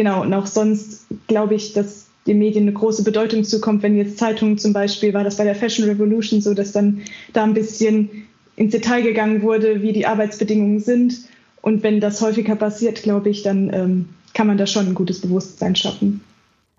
genau, 0.00 0.22
und 0.22 0.32
auch 0.32 0.46
sonst 0.46 1.04
glaube 1.26 1.54
ich, 1.54 1.74
dass 1.74 2.06
den 2.26 2.38
Medien 2.38 2.64
eine 2.64 2.72
große 2.72 3.02
Bedeutung 3.02 3.44
zukommt, 3.44 3.82
wenn 3.82 3.98
jetzt 3.98 4.16
Zeitungen 4.16 4.56
zum 4.56 4.72
Beispiel, 4.72 5.12
war 5.12 5.24
das 5.24 5.36
bei 5.36 5.44
der 5.44 5.54
Fashion 5.54 5.84
Revolution 5.86 6.40
so, 6.40 6.54
dass 6.54 6.72
dann 6.72 7.02
da 7.34 7.44
ein 7.44 7.52
bisschen 7.52 8.08
ins 8.56 8.72
Detail 8.72 9.02
gegangen 9.02 9.42
wurde, 9.42 9.82
wie 9.82 9.92
die 9.92 10.06
Arbeitsbedingungen 10.06 10.80
sind. 10.80 11.20
Und 11.60 11.82
wenn 11.82 12.00
das 12.00 12.22
häufiger 12.22 12.56
passiert, 12.56 13.02
glaube 13.02 13.28
ich, 13.28 13.42
dann 13.42 13.70
ähm, 13.74 14.08
kann 14.32 14.46
man 14.46 14.56
da 14.56 14.66
schon 14.66 14.86
ein 14.86 14.94
gutes 14.94 15.20
Bewusstsein 15.20 15.76
schaffen. 15.76 16.22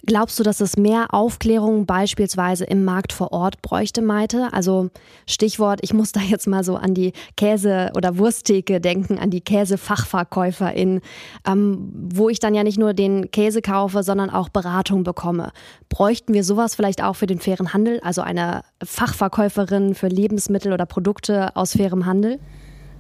Glaubst 0.06 0.40
du, 0.40 0.44
dass 0.44 0.62
es 0.62 0.78
mehr 0.78 1.14
Aufklärung 1.14 1.86
beispielsweise 1.86 2.66
im 2.66 2.84
Markt 2.84 3.14
vor 3.14 3.32
Ort 3.32 3.62
bräuchte, 3.62 4.02
Maite? 4.02 4.50
Also 4.52 4.90
Stichwort, 5.28 5.80
ich 5.84 5.94
muss 5.94 6.12
da 6.12 6.22
jetzt 6.22 6.48
mal 6.48 6.64
so 6.64 6.76
an 6.76 6.96
die 6.96 7.14
Käse- 7.38 7.92
oder 7.96 8.18
Wursttheke 8.18 8.82
denken, 8.82 9.20
an 9.20 9.30
die 9.30 9.42
Käsefachverkäuferin, 9.42 11.02
ähm, 11.46 11.92
wo 11.94 12.30
ich 12.30 12.40
dann 12.40 12.56
ja 12.56 12.64
nicht 12.64 12.80
nur 12.80 12.96
den 12.96 13.30
Käse 13.30 13.62
kaufe, 13.62 14.02
sondern 14.02 14.32
auch 14.32 14.50
Beratung 14.50 15.04
bekomme. 15.04 15.52
Bräuchten 15.90 16.34
wir 16.34 16.44
sowas 16.44 16.74
vielleicht 16.74 17.04
auch 17.04 17.16
für 17.16 17.28
den 17.28 17.40
fairen 17.40 17.74
Handel, 17.74 18.00
also 18.02 18.22
eine 18.22 18.64
Fachverkäuferin 18.84 19.94
für 19.94 20.08
Lebensmittel 20.08 20.74
oder 20.74 20.88
Produkte 20.88 21.56
aus 21.56 21.74
fairem 21.74 22.08
Handel? 22.08 22.40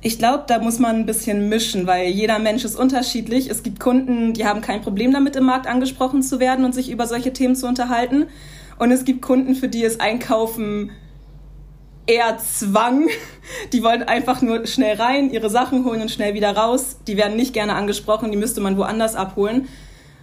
Ich 0.03 0.17
glaube, 0.17 0.45
da 0.47 0.57
muss 0.57 0.79
man 0.79 0.95
ein 0.95 1.05
bisschen 1.05 1.47
mischen, 1.47 1.85
weil 1.85 2.07
jeder 2.07 2.39
Mensch 2.39 2.65
ist 2.65 2.75
unterschiedlich. 2.75 3.51
Es 3.51 3.61
gibt 3.61 3.79
Kunden, 3.79 4.33
die 4.33 4.45
haben 4.45 4.61
kein 4.61 4.81
Problem 4.81 5.13
damit, 5.13 5.35
im 5.35 5.45
Markt 5.45 5.67
angesprochen 5.67 6.23
zu 6.23 6.39
werden 6.39 6.65
und 6.65 6.73
sich 6.73 6.89
über 6.89 7.05
solche 7.05 7.33
Themen 7.33 7.55
zu 7.55 7.67
unterhalten. 7.67 8.25
Und 8.79 8.91
es 8.91 9.05
gibt 9.05 9.21
Kunden, 9.21 9.53
für 9.53 9.67
die 9.67 9.83
ist 9.83 10.01
Einkaufen 10.01 10.89
eher 12.07 12.39
Zwang. 12.39 13.09
Die 13.73 13.83
wollen 13.83 14.01
einfach 14.01 14.41
nur 14.41 14.65
schnell 14.65 14.95
rein, 14.95 15.29
ihre 15.29 15.51
Sachen 15.51 15.85
holen 15.85 16.01
und 16.01 16.09
schnell 16.09 16.33
wieder 16.33 16.55
raus. 16.57 16.97
Die 17.05 17.15
werden 17.15 17.37
nicht 17.37 17.53
gerne 17.53 17.75
angesprochen, 17.75 18.31
die 18.31 18.37
müsste 18.37 18.59
man 18.59 18.77
woanders 18.77 19.15
abholen. 19.15 19.67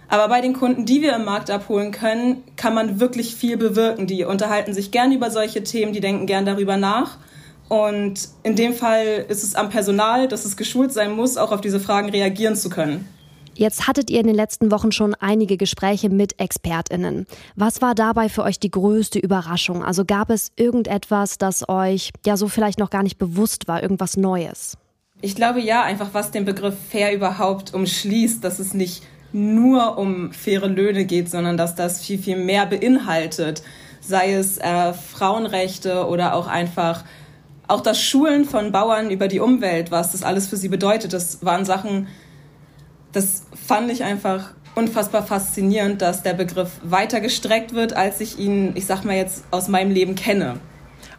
Aber 0.09 0.27
bei 0.27 0.41
den 0.41 0.53
Kunden, 0.53 0.85
die 0.85 1.01
wir 1.01 1.15
im 1.15 1.23
Markt 1.23 1.49
abholen 1.49 1.91
können, 1.91 2.43
kann 2.57 2.73
man 2.73 2.99
wirklich 2.99 3.35
viel 3.35 3.55
bewirken. 3.55 4.07
Die 4.07 4.25
unterhalten 4.25 4.73
sich 4.73 4.91
gern 4.91 5.13
über 5.13 5.31
solche 5.31 5.63
Themen, 5.63 5.93
die 5.93 6.01
denken 6.01 6.25
gern 6.25 6.45
darüber 6.45 6.75
nach. 6.75 7.17
Und 7.69 8.29
in 8.43 8.55
dem 8.55 8.73
Fall 8.73 9.25
ist 9.29 9.43
es 9.43 9.55
am 9.55 9.69
Personal, 9.69 10.27
dass 10.27 10.43
es 10.43 10.57
geschult 10.57 10.91
sein 10.91 11.11
muss, 11.11 11.37
auch 11.37 11.51
auf 11.51 11.61
diese 11.61 11.79
Fragen 11.79 12.09
reagieren 12.09 12.55
zu 12.55 12.69
können. 12.69 13.07
Jetzt 13.53 13.87
hattet 13.87 14.09
ihr 14.09 14.21
in 14.21 14.27
den 14.27 14.37
letzten 14.37 14.71
Wochen 14.71 14.91
schon 14.91 15.15
einige 15.15 15.57
Gespräche 15.57 16.09
mit 16.09 16.39
ExpertInnen. 16.39 17.27
Was 17.55 17.81
war 17.81 17.93
dabei 17.93 18.29
für 18.29 18.43
euch 18.43 18.57
die 18.57 18.71
größte 18.71 19.19
Überraschung? 19.19 19.83
Also 19.83 20.05
gab 20.05 20.29
es 20.29 20.51
irgendetwas, 20.55 21.37
das 21.37 21.67
euch 21.67 22.11
ja 22.25 22.37
so 22.37 22.47
vielleicht 22.47 22.79
noch 22.79 22.89
gar 22.89 23.03
nicht 23.03 23.17
bewusst 23.17 23.67
war, 23.67 23.83
irgendwas 23.83 24.15
Neues? 24.15 24.77
Ich 25.21 25.35
glaube 25.35 25.59
ja, 25.59 25.83
einfach 25.83 26.09
was 26.13 26.31
den 26.31 26.45
Begriff 26.45 26.75
fair 26.89 27.13
überhaupt 27.13 27.73
umschließt, 27.73 28.41
dass 28.41 28.59
es 28.59 28.73
nicht 28.73 29.03
nur 29.33 29.97
um 29.97 30.31
faire 30.31 30.67
Löhne 30.67 31.03
geht, 31.03 31.29
sondern 31.29 31.57
dass 31.57 31.75
das 31.75 32.01
viel, 32.01 32.17
viel 32.17 32.37
mehr 32.37 32.65
beinhaltet. 32.65 33.61
Sei 33.99 34.33
es 34.33 34.57
äh, 34.57 34.93
Frauenrechte 34.93 36.07
oder 36.07 36.33
auch 36.33 36.47
einfach 36.47 37.03
auch 37.69 37.81
das 37.81 38.01
Schulen 38.01 38.45
von 38.45 38.71
Bauern 38.71 39.11
über 39.11 39.27
die 39.27 39.39
Umwelt, 39.39 39.91
was 39.91 40.11
das 40.11 40.23
alles 40.23 40.47
für 40.47 40.57
sie 40.57 40.69
bedeutet. 40.69 41.13
Das 41.13 41.45
waren 41.45 41.65
Sachen, 41.65 42.07
das 43.11 43.43
fand 43.53 43.91
ich 43.91 44.03
einfach 44.03 44.53
unfassbar 44.75 45.25
faszinierend, 45.25 46.01
dass 46.01 46.23
der 46.23 46.33
Begriff 46.33 46.71
weiter 46.83 47.21
gestreckt 47.21 47.73
wird, 47.73 47.93
als 47.93 48.21
ich 48.21 48.39
ihn, 48.39 48.71
ich 48.75 48.85
sag 48.85 49.03
mal 49.03 49.15
jetzt, 49.15 49.43
aus 49.51 49.67
meinem 49.67 49.91
Leben 49.91 50.15
kenne. 50.15 50.59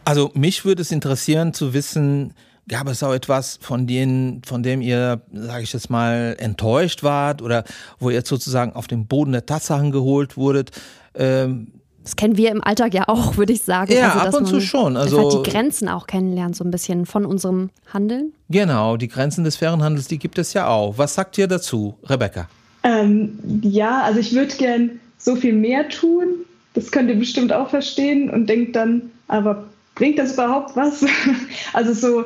Also 0.03 0.31
mich 0.33 0.65
würde 0.65 0.81
es 0.81 0.91
interessieren 0.91 1.53
zu 1.53 1.73
wissen, 1.73 2.33
gab 2.67 2.87
es 2.87 3.03
auch 3.03 3.13
etwas, 3.13 3.59
von 3.61 3.87
denen, 3.87 4.41
von 4.43 4.63
dem 4.63 4.81
ihr, 4.81 5.21
sage 5.31 5.63
ich 5.63 5.73
jetzt 5.73 5.89
mal, 5.89 6.35
enttäuscht 6.39 7.03
wart 7.03 7.41
oder 7.41 7.63
wo 7.99 8.09
ihr 8.09 8.23
sozusagen 8.25 8.73
auf 8.73 8.87
den 8.87 9.07
Boden 9.07 9.31
der 9.31 9.45
Tatsachen 9.45 9.91
geholt 9.91 10.37
wurdet? 10.37 10.71
Ähm, 11.13 11.80
das 12.03 12.15
kennen 12.15 12.37
wir 12.37 12.51
im 12.51 12.63
Alltag 12.63 12.93
ja 12.93 13.03
auch, 13.07 13.37
würde 13.37 13.53
ich 13.53 13.63
sagen. 13.63 13.93
Ja, 13.93 14.13
also, 14.13 14.37
ab 14.37 14.43
und 14.43 14.47
zu 14.47 14.61
schon. 14.61 14.97
Also 14.97 15.43
die 15.43 15.49
Grenzen 15.49 15.87
auch 15.87 16.07
kennenlernen, 16.07 16.53
so 16.53 16.63
ein 16.63 16.71
bisschen 16.71 17.05
von 17.05 17.25
unserem 17.25 17.69
Handeln. 17.93 18.33
Genau, 18.49 18.97
die 18.97 19.07
Grenzen 19.07 19.43
des 19.43 19.57
fairen 19.57 19.83
Handels, 19.83 20.07
die 20.07 20.17
gibt 20.17 20.37
es 20.37 20.53
ja 20.53 20.67
auch. 20.67 20.97
Was 20.97 21.13
sagt 21.13 21.37
ihr 21.37 21.47
dazu, 21.47 21.95
Rebecca? 22.03 22.47
Ähm, 22.83 23.37
ja, 23.61 24.01
also 24.01 24.19
ich 24.19 24.33
würde 24.33 24.55
gern 24.55 24.99
so 25.17 25.35
viel 25.35 25.53
mehr 25.53 25.87
tun. 25.89 26.27
Das 26.73 26.91
könnt 26.91 27.09
ihr 27.09 27.19
bestimmt 27.19 27.53
auch 27.53 27.69
verstehen 27.69 28.29
und 28.29 28.47
denkt 28.47 28.75
dann, 28.75 29.11
aber 29.27 29.65
bringt 29.95 30.17
das 30.17 30.33
überhaupt 30.33 30.75
was? 30.75 31.05
also 31.73 31.93
so 31.93 32.25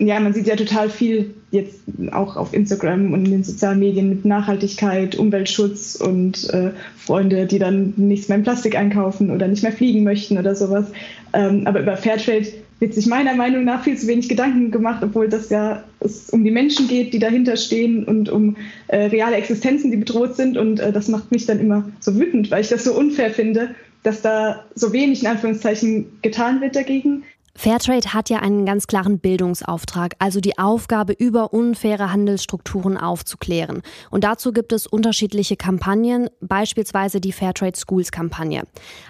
ja, 0.00 0.18
man 0.18 0.32
sieht 0.32 0.46
ja 0.46 0.56
total 0.56 0.88
viel 0.88 1.34
jetzt 1.50 1.80
auch 2.12 2.36
auf 2.36 2.54
Instagram 2.54 3.12
und 3.12 3.24
in 3.24 3.32
den 3.32 3.44
sozialen 3.44 3.80
Medien 3.80 4.08
mit 4.08 4.24
Nachhaltigkeit, 4.24 5.16
Umweltschutz 5.16 5.96
und 5.96 6.48
äh, 6.50 6.70
Freunde, 6.96 7.46
die 7.46 7.58
dann 7.58 7.92
nichts 7.96 8.28
mehr 8.28 8.38
in 8.38 8.44
Plastik 8.44 8.76
einkaufen 8.76 9.30
oder 9.30 9.48
nicht 9.48 9.62
mehr 9.62 9.72
fliegen 9.72 10.04
möchten 10.04 10.38
oder 10.38 10.54
sowas. 10.54 10.86
Ähm, 11.32 11.66
aber 11.66 11.80
über 11.80 11.96
Fairtrade 11.96 12.46
wird 12.78 12.94
sich 12.94 13.06
meiner 13.06 13.34
Meinung 13.34 13.64
nach 13.64 13.84
viel 13.84 13.96
zu 13.96 14.06
wenig 14.06 14.28
Gedanken 14.28 14.70
gemacht, 14.70 15.02
obwohl 15.02 15.28
das 15.28 15.50
ja 15.50 15.84
es 16.00 16.30
um 16.30 16.44
die 16.44 16.50
Menschen 16.50 16.88
geht, 16.88 17.12
die 17.12 17.18
dahinter 17.18 17.56
stehen 17.56 18.04
und 18.04 18.28
um 18.30 18.56
äh, 18.88 19.04
reale 19.04 19.36
Existenzen, 19.36 19.90
die 19.90 19.98
bedroht 19.98 20.36
sind. 20.36 20.56
Und 20.56 20.80
äh, 20.80 20.92
das 20.92 21.08
macht 21.08 21.30
mich 21.30 21.46
dann 21.46 21.60
immer 21.60 21.90
so 22.00 22.18
wütend, 22.18 22.50
weil 22.50 22.62
ich 22.62 22.68
das 22.68 22.84
so 22.84 22.96
unfair 22.96 23.30
finde, 23.30 23.74
dass 24.02 24.22
da 24.22 24.64
so 24.74 24.92
wenig 24.92 25.22
in 25.22 25.28
Anführungszeichen 25.28 26.06
getan 26.22 26.60
wird 26.62 26.74
dagegen. 26.74 27.24
Fairtrade 27.60 28.14
hat 28.14 28.30
ja 28.30 28.38
einen 28.38 28.64
ganz 28.64 28.86
klaren 28.86 29.18
Bildungsauftrag, 29.18 30.14
also 30.18 30.40
die 30.40 30.56
Aufgabe, 30.56 31.12
über 31.12 31.52
unfaire 31.52 32.10
Handelsstrukturen 32.10 32.96
aufzuklären. 32.96 33.82
Und 34.08 34.24
dazu 34.24 34.54
gibt 34.54 34.72
es 34.72 34.86
unterschiedliche 34.86 35.56
Kampagnen, 35.58 36.30
beispielsweise 36.40 37.20
die 37.20 37.32
Fairtrade 37.32 37.78
Schools 37.78 38.12
Kampagne. 38.12 38.62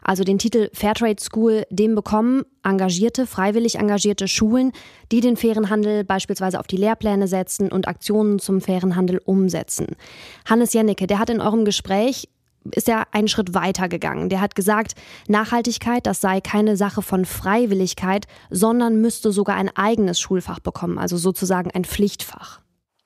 Also 0.03 0.25
den 0.25 0.39
Titel 0.39 0.69
Fairtrade 0.73 1.23
School, 1.23 1.63
den 1.71 1.95
bekommen 1.95 2.43
engagierte, 2.65 3.25
freiwillig 3.29 3.77
engagierte 3.77 4.27
Schulen, 4.27 4.73
die 5.13 5.21
den 5.21 5.37
fairen 5.37 5.71
Handel 5.71 6.03
beispielsweise 6.03 6.59
auf 6.59 6.67
die 6.67 6.77
Lehrpläne 6.77 7.29
setzen 7.29 7.71
und 7.71 7.87
Aktionen 7.87 8.41
zum 8.41 8.61
fairen 8.61 8.97
Handel 8.97 9.21
umsetzen. 9.25 9.95
Hannes 10.45 10.73
Jennecke, 10.73 11.07
der 11.07 11.21
hat 11.21 11.31
in 11.31 11.41
eurem 11.41 11.65
Gespräch 11.65 12.29
ist 12.75 12.89
er 12.89 13.05
einen 13.13 13.29
Schritt 13.29 13.55
weiter 13.55 13.89
gegangen. 13.89 14.29
Der 14.29 14.41
hat 14.41 14.55
gesagt, 14.55 14.95
Nachhaltigkeit, 15.29 16.07
das 16.07 16.21
sei 16.21 16.41
keine 16.41 16.77
Sache 16.77 17.03
von 17.03 17.25
Freiwilligkeit, 17.25 18.27
sondern 18.51 19.01
müsste 19.01 19.33
sogar 19.33 19.57
ein 19.57 19.71
eigenes 19.75 20.21
Schulfach 20.21 20.61
bekommen, 20.61 20.99
also 20.99 21.17
sozusagen 21.17 21.71
ein 21.71 21.85
Pflichtfach. 21.85 22.61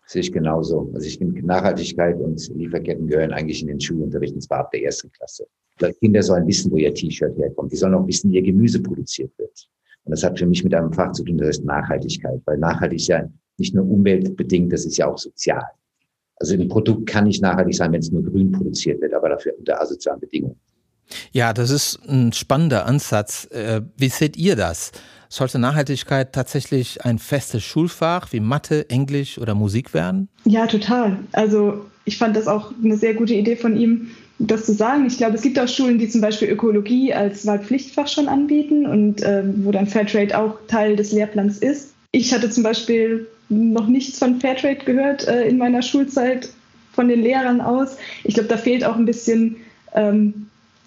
Sehe 0.06 0.20
ich 0.20 0.32
genauso. 0.32 0.90
Also 0.94 1.06
ich 1.06 1.18
finde, 1.18 1.44
Nachhaltigkeit 1.46 2.18
und 2.20 2.46
Lieferketten 2.54 3.06
gehören 3.06 3.32
eigentlich 3.32 3.62
in 3.62 3.68
den 3.68 3.80
Schulunterricht, 3.80 4.34
und 4.34 4.42
zwar 4.42 4.60
ab 4.60 4.70
der 4.70 4.84
ersten 4.84 5.10
Klasse. 5.12 5.46
Die 5.80 5.92
Kinder 5.94 6.22
sollen 6.22 6.46
wissen, 6.46 6.70
wo 6.70 6.76
ihr 6.76 6.94
T-Shirt 6.94 7.36
herkommt. 7.36 7.72
Die 7.72 7.76
sollen 7.76 7.94
auch 7.94 8.06
wissen, 8.06 8.30
wie 8.30 8.36
ihr 8.36 8.42
Gemüse 8.42 8.80
produziert 8.80 9.32
wird. 9.38 9.68
Und 10.04 10.10
das 10.12 10.22
hat 10.22 10.38
für 10.38 10.46
mich 10.46 10.62
mit 10.62 10.74
einem 10.74 10.92
Fach 10.92 11.12
zu 11.12 11.24
tun, 11.24 11.38
das 11.38 11.48
heißt 11.48 11.64
Nachhaltigkeit. 11.64 12.40
Weil 12.44 12.58
nachhaltig 12.58 13.00
ist 13.00 13.08
ja 13.08 13.26
nicht 13.58 13.74
nur 13.74 13.88
umweltbedingt, 13.88 14.72
das 14.72 14.84
ist 14.84 14.98
ja 14.98 15.08
auch 15.08 15.18
sozial. 15.18 15.64
Also 16.36 16.54
ein 16.54 16.68
Produkt 16.68 17.06
kann 17.06 17.24
nicht 17.24 17.42
nachhaltig 17.42 17.74
sein, 17.74 17.92
wenn 17.92 18.00
es 18.00 18.10
nur 18.10 18.22
grün 18.22 18.52
produziert 18.52 19.00
wird, 19.00 19.14
aber 19.14 19.28
dafür 19.28 19.52
unter 19.58 19.80
asozialen 19.80 20.20
Bedingungen. 20.20 20.56
Ja, 21.32 21.52
das 21.52 21.70
ist 21.70 22.00
ein 22.08 22.32
spannender 22.32 22.86
Ansatz. 22.86 23.46
Äh, 23.50 23.82
wie 23.96 24.08
seht 24.08 24.36
ihr 24.36 24.56
das? 24.56 24.92
Sollte 25.28 25.58
Nachhaltigkeit 25.58 26.32
tatsächlich 26.32 27.04
ein 27.04 27.18
festes 27.18 27.62
Schulfach 27.62 28.32
wie 28.32 28.40
Mathe, 28.40 28.88
Englisch 28.88 29.38
oder 29.38 29.54
Musik 29.54 29.94
werden? 29.94 30.28
Ja, 30.44 30.66
total. 30.66 31.18
Also 31.32 31.86
ich 32.04 32.18
fand 32.18 32.36
das 32.36 32.46
auch 32.46 32.72
eine 32.82 32.96
sehr 32.96 33.14
gute 33.14 33.34
Idee 33.34 33.56
von 33.56 33.76
ihm, 33.76 34.10
das 34.38 34.66
zu 34.66 34.74
sagen. 34.74 35.06
Ich 35.06 35.16
glaube, 35.16 35.34
es 35.34 35.42
gibt 35.42 35.58
auch 35.58 35.68
Schulen, 35.68 35.98
die 35.98 36.08
zum 36.08 36.20
Beispiel 36.20 36.48
Ökologie 36.48 37.12
als 37.12 37.46
Wahlpflichtfach 37.46 38.08
schon 38.08 38.28
anbieten 38.28 38.86
und 38.86 39.22
äh, 39.22 39.42
wo 39.64 39.72
dann 39.72 39.86
Fairtrade 39.86 40.38
auch 40.38 40.58
Teil 40.68 40.96
des 40.96 41.12
Lehrplans 41.12 41.58
ist. 41.58 41.93
Ich 42.14 42.32
hatte 42.32 42.48
zum 42.48 42.62
Beispiel 42.62 43.26
noch 43.48 43.88
nichts 43.88 44.20
von 44.20 44.40
Fairtrade 44.40 44.84
gehört 44.84 45.26
äh, 45.26 45.48
in 45.48 45.58
meiner 45.58 45.82
Schulzeit 45.82 46.48
von 46.92 47.08
den 47.08 47.20
Lehrern 47.20 47.60
aus. 47.60 47.96
Ich 48.22 48.34
glaube, 48.34 48.48
da 48.48 48.56
fehlt 48.56 48.84
auch 48.84 48.94
ein 48.94 49.04
bisschen 49.04 49.56
ähm, 49.94 50.46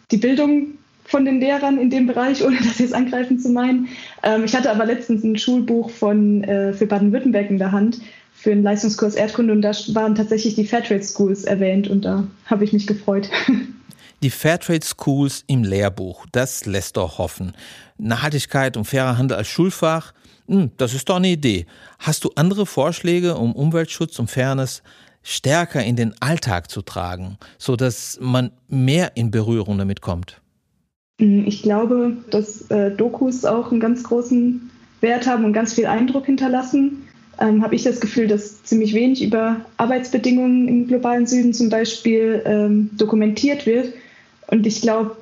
die 0.09 0.15
Bildung 0.15 0.67
von 1.03 1.25
den 1.25 1.41
Lehrern 1.41 1.79
in 1.79 1.89
dem 1.89 2.07
Bereich, 2.07 2.41
ohne 2.45 2.55
das 2.55 2.79
jetzt 2.79 2.93
angreifen 2.93 3.39
zu 3.39 3.49
meinen. 3.49 3.89
Ähm, 4.23 4.45
ich 4.45 4.55
hatte 4.55 4.71
aber 4.71 4.85
letztens 4.85 5.25
ein 5.25 5.37
Schulbuch 5.37 5.89
von, 5.89 6.45
äh, 6.45 6.71
für 6.71 6.87
Baden-Württemberg 6.87 7.49
in 7.49 7.57
der 7.57 7.73
Hand 7.73 7.99
für 8.33 8.53
einen 8.53 8.63
Leistungskurs 8.63 9.15
Erdkunde 9.15 9.51
und 9.51 9.63
da 9.63 9.73
waren 9.89 10.15
tatsächlich 10.15 10.55
die 10.55 10.65
Fairtrade 10.65 11.03
Schools 11.03 11.43
erwähnt 11.43 11.89
und 11.89 12.05
da 12.05 12.25
habe 12.45 12.63
ich 12.63 12.71
mich 12.71 12.87
gefreut. 12.87 13.29
Die 14.23 14.31
Fairtrade 14.31 14.83
Schools 14.83 15.43
im 15.45 15.63
Lehrbuch, 15.63 16.25
das 16.31 16.65
lässt 16.65 16.97
doch 16.97 17.19
hoffen. 17.19 17.53
Nachhaltigkeit 17.99 18.75
und 18.75 18.85
fairer 18.85 19.19
Handel 19.19 19.37
als 19.37 19.47
Schulfach, 19.47 20.11
hm, 20.47 20.71
das 20.77 20.93
ist 20.93 21.09
doch 21.09 21.17
eine 21.17 21.29
Idee. 21.29 21.65
Hast 21.99 22.23
du 22.23 22.31
andere 22.35 22.65
Vorschläge, 22.65 23.35
um 23.35 23.53
Umweltschutz 23.53 24.17
und 24.19 24.29
Fairness 24.29 24.81
stärker 25.23 25.83
in 25.83 25.95
den 25.95 26.13
Alltag 26.21 26.71
zu 26.71 26.81
tragen, 26.81 27.37
sodass 27.57 28.17
man 28.21 28.51
mehr 28.69 29.11
in 29.15 29.29
Berührung 29.29 29.77
damit 29.77 30.01
kommt? 30.01 30.41
Hm, 31.19 31.45
ich 31.45 31.63
glaube, 31.63 32.17
dass 32.31 32.69
äh, 32.71 32.91
Dokus 32.91 33.43
auch 33.43 33.71
einen 33.71 33.81
ganz 33.81 34.03
großen 34.03 34.69
Wert 35.01 35.27
haben 35.27 35.43
und 35.45 35.53
ganz 35.53 35.73
viel 35.73 35.85
Eindruck 35.85 36.25
hinterlassen. 36.25 37.03
Ähm, 37.39 37.61
habe 37.61 37.75
ich 37.75 37.83
das 37.83 37.99
Gefühl, 37.99 38.27
dass 38.27 38.63
ziemlich 38.63 38.93
wenig 38.93 39.21
über 39.21 39.57
Arbeitsbedingungen 39.77 40.67
im 40.67 40.87
globalen 40.87 41.27
Süden 41.27 41.53
zum 41.53 41.69
Beispiel 41.69 42.41
ähm, 42.45 42.89
dokumentiert 42.97 43.65
wird. 43.65 43.93
Und 44.47 44.65
ich 44.65 44.81
glaube, 44.81 45.17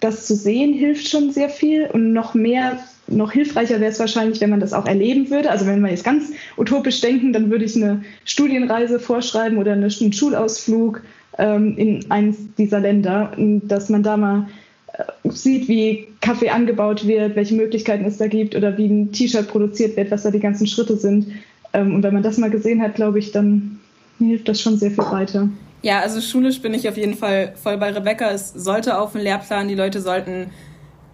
das 0.00 0.26
zu 0.26 0.36
sehen 0.36 0.74
hilft 0.74 1.08
schon 1.08 1.32
sehr 1.32 1.48
viel 1.48 1.86
und 1.86 2.12
noch 2.12 2.34
mehr 2.34 2.78
noch 3.08 3.32
hilfreicher 3.32 3.80
wäre 3.80 3.90
es 3.90 4.00
wahrscheinlich, 4.00 4.40
wenn 4.40 4.50
man 4.50 4.60
das 4.60 4.72
auch 4.72 4.86
erleben 4.86 5.30
würde. 5.30 5.50
Also 5.50 5.66
wenn 5.66 5.80
wir 5.80 5.90
jetzt 5.90 6.04
ganz 6.04 6.30
utopisch 6.56 7.00
denken, 7.00 7.32
dann 7.32 7.50
würde 7.50 7.64
ich 7.64 7.76
eine 7.76 8.02
Studienreise 8.24 9.00
vorschreiben 9.00 9.58
oder 9.58 9.72
einen 9.72 9.90
Schulausflug 9.90 11.02
ähm, 11.38 11.76
in 11.76 12.10
eines 12.10 12.36
dieser 12.56 12.80
Länder, 12.80 13.32
dass 13.36 13.88
man 13.88 14.02
da 14.02 14.16
mal 14.16 14.48
äh, 14.92 15.30
sieht, 15.30 15.68
wie 15.68 16.08
Kaffee 16.20 16.50
angebaut 16.50 17.06
wird, 17.06 17.36
welche 17.36 17.54
Möglichkeiten 17.54 18.04
es 18.04 18.18
da 18.18 18.26
gibt 18.26 18.54
oder 18.54 18.76
wie 18.76 18.86
ein 18.86 19.12
T-Shirt 19.12 19.48
produziert 19.48 19.96
wird, 19.96 20.10
was 20.10 20.22
da 20.22 20.30
die 20.30 20.40
ganzen 20.40 20.66
Schritte 20.66 20.96
sind. 20.96 21.28
Ähm, 21.72 21.94
und 21.94 22.02
wenn 22.02 22.14
man 22.14 22.22
das 22.22 22.38
mal 22.38 22.50
gesehen 22.50 22.82
hat, 22.82 22.94
glaube 22.94 23.18
ich, 23.18 23.32
dann 23.32 23.80
hilft 24.18 24.48
das 24.48 24.60
schon 24.60 24.76
sehr 24.76 24.90
viel 24.90 25.04
weiter. 25.04 25.48
Ja, 25.82 26.00
also 26.00 26.20
schulisch 26.20 26.60
bin 26.60 26.74
ich 26.74 26.88
auf 26.88 26.96
jeden 26.96 27.14
Fall 27.14 27.52
voll 27.54 27.78
bei 27.78 27.92
Rebecca. 27.92 28.30
Es 28.30 28.52
sollte 28.52 28.98
auf 28.98 29.12
dem 29.12 29.20
Lehrplan, 29.20 29.68
die 29.68 29.76
Leute 29.76 30.00
sollten 30.00 30.50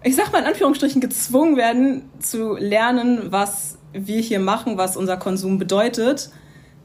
ich 0.05 0.15
sag 0.15 0.31
mal 0.31 0.39
in 0.39 0.45
Anführungsstrichen, 0.45 1.01
gezwungen 1.01 1.57
werden 1.57 2.07
zu 2.19 2.55
lernen, 2.57 3.31
was 3.31 3.79
wir 3.91 4.21
hier 4.21 4.39
machen, 4.39 4.77
was 4.77 4.97
unser 4.97 5.17
Konsum 5.17 5.57
bedeutet. 5.57 6.29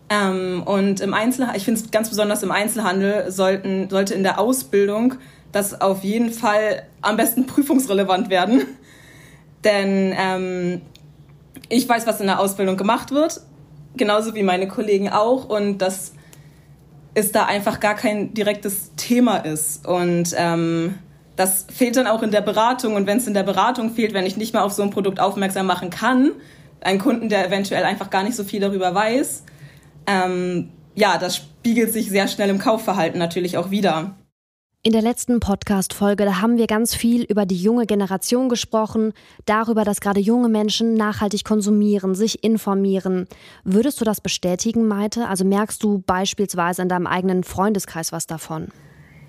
Ähm, 0.08 0.62
und 0.64 1.00
im 1.00 1.12
Einzelhandel, 1.12 1.58
ich 1.58 1.66
finde 1.66 1.80
es 1.80 1.90
ganz 1.90 2.08
besonders 2.08 2.42
im 2.42 2.50
Einzelhandel, 2.50 3.30
sollten, 3.30 3.90
sollte 3.90 4.14
in 4.14 4.22
der 4.22 4.38
Ausbildung 4.38 5.16
das 5.52 5.82
auf 5.82 6.02
jeden 6.02 6.32
Fall 6.32 6.84
am 7.02 7.18
besten 7.18 7.46
prüfungsrelevant 7.46 8.30
werden. 8.30 8.62
Denn 9.64 10.14
ähm, 10.18 10.80
ich 11.68 11.86
weiß, 11.86 12.06
was 12.06 12.20
in 12.20 12.26
der 12.26 12.40
Ausbildung 12.40 12.78
gemacht 12.78 13.10
wird, 13.10 13.42
genauso 13.96 14.34
wie 14.34 14.42
meine 14.42 14.66
Kollegen 14.66 15.10
auch. 15.10 15.46
Und 15.46 15.78
dass 15.78 16.14
es 17.12 17.32
da 17.32 17.44
einfach 17.44 17.80
gar 17.80 17.96
kein 17.96 18.32
direktes 18.32 18.92
Thema 18.96 19.36
ist. 19.36 19.86
Und 19.86 20.34
ähm, 20.38 20.94
das 21.40 21.64
fehlt 21.73 21.97
dann 21.97 22.06
auch 22.06 22.23
in 22.23 22.30
der 22.30 22.42
Beratung. 22.42 22.94
Und 22.94 23.06
wenn 23.06 23.16
es 23.16 23.26
in 23.26 23.32
der 23.32 23.42
Beratung 23.42 23.94
fehlt, 23.94 24.12
wenn 24.12 24.26
ich 24.26 24.37
nicht 24.37 24.52
mal 24.52 24.61
auf 24.61 24.73
so 24.73 24.82
ein 24.82 24.90
Produkt 24.90 25.20
aufmerksam 25.20 25.66
machen 25.66 25.88
kann, 25.88 26.32
einen 26.82 26.99
Kunden, 26.99 27.30
der 27.30 27.47
eventuell 27.47 27.85
einfach 27.85 28.11
gar 28.11 28.25
nicht 28.25 28.37
so 28.37 28.44
viel 28.44 28.61
darüber 28.61 28.94
weiß, 28.94 29.44
ähm, 30.06 30.70
ja, 30.94 31.16
das 31.16 31.37
spiegelt 31.37 31.94
sich 31.94 32.11
sehr 32.11 32.28
schnell 32.28 32.50
im 32.50 32.59
Kaufverhalten 32.59 33.18
natürlich 33.18 33.56
auch 33.56 33.70
wieder. 33.70 34.16
In 34.82 34.92
der 34.92 35.00
letzten 35.00 35.40
Podcast-Folge, 35.40 36.40
haben 36.40 36.59
wir 36.59 36.66
ganz 36.66 36.94
viel 36.94 37.23
über 37.23 37.47
die 37.47 37.56
junge 37.56 37.87
Generation 37.87 38.50
gesprochen, 38.50 39.12
darüber, 39.47 39.85
dass 39.85 40.00
gerade 40.00 40.20
junge 40.20 40.49
Menschen 40.49 40.94
nachhaltig 40.94 41.44
konsumieren, 41.44 42.14
sich 42.14 42.44
informieren. 42.44 43.28
Würdest 43.64 44.00
du 44.00 44.04
das 44.04 44.20
bestätigen, 44.20 44.88
Maite? 44.88 45.26
Also 45.26 45.44
merkst 45.44 45.82
du 45.82 46.02
beispielsweise 46.06 46.82
in 46.82 46.88
deinem 46.88 47.06
eigenen 47.06 47.44
Freundeskreis 47.44 48.12
was 48.12 48.26
davon? 48.26 48.68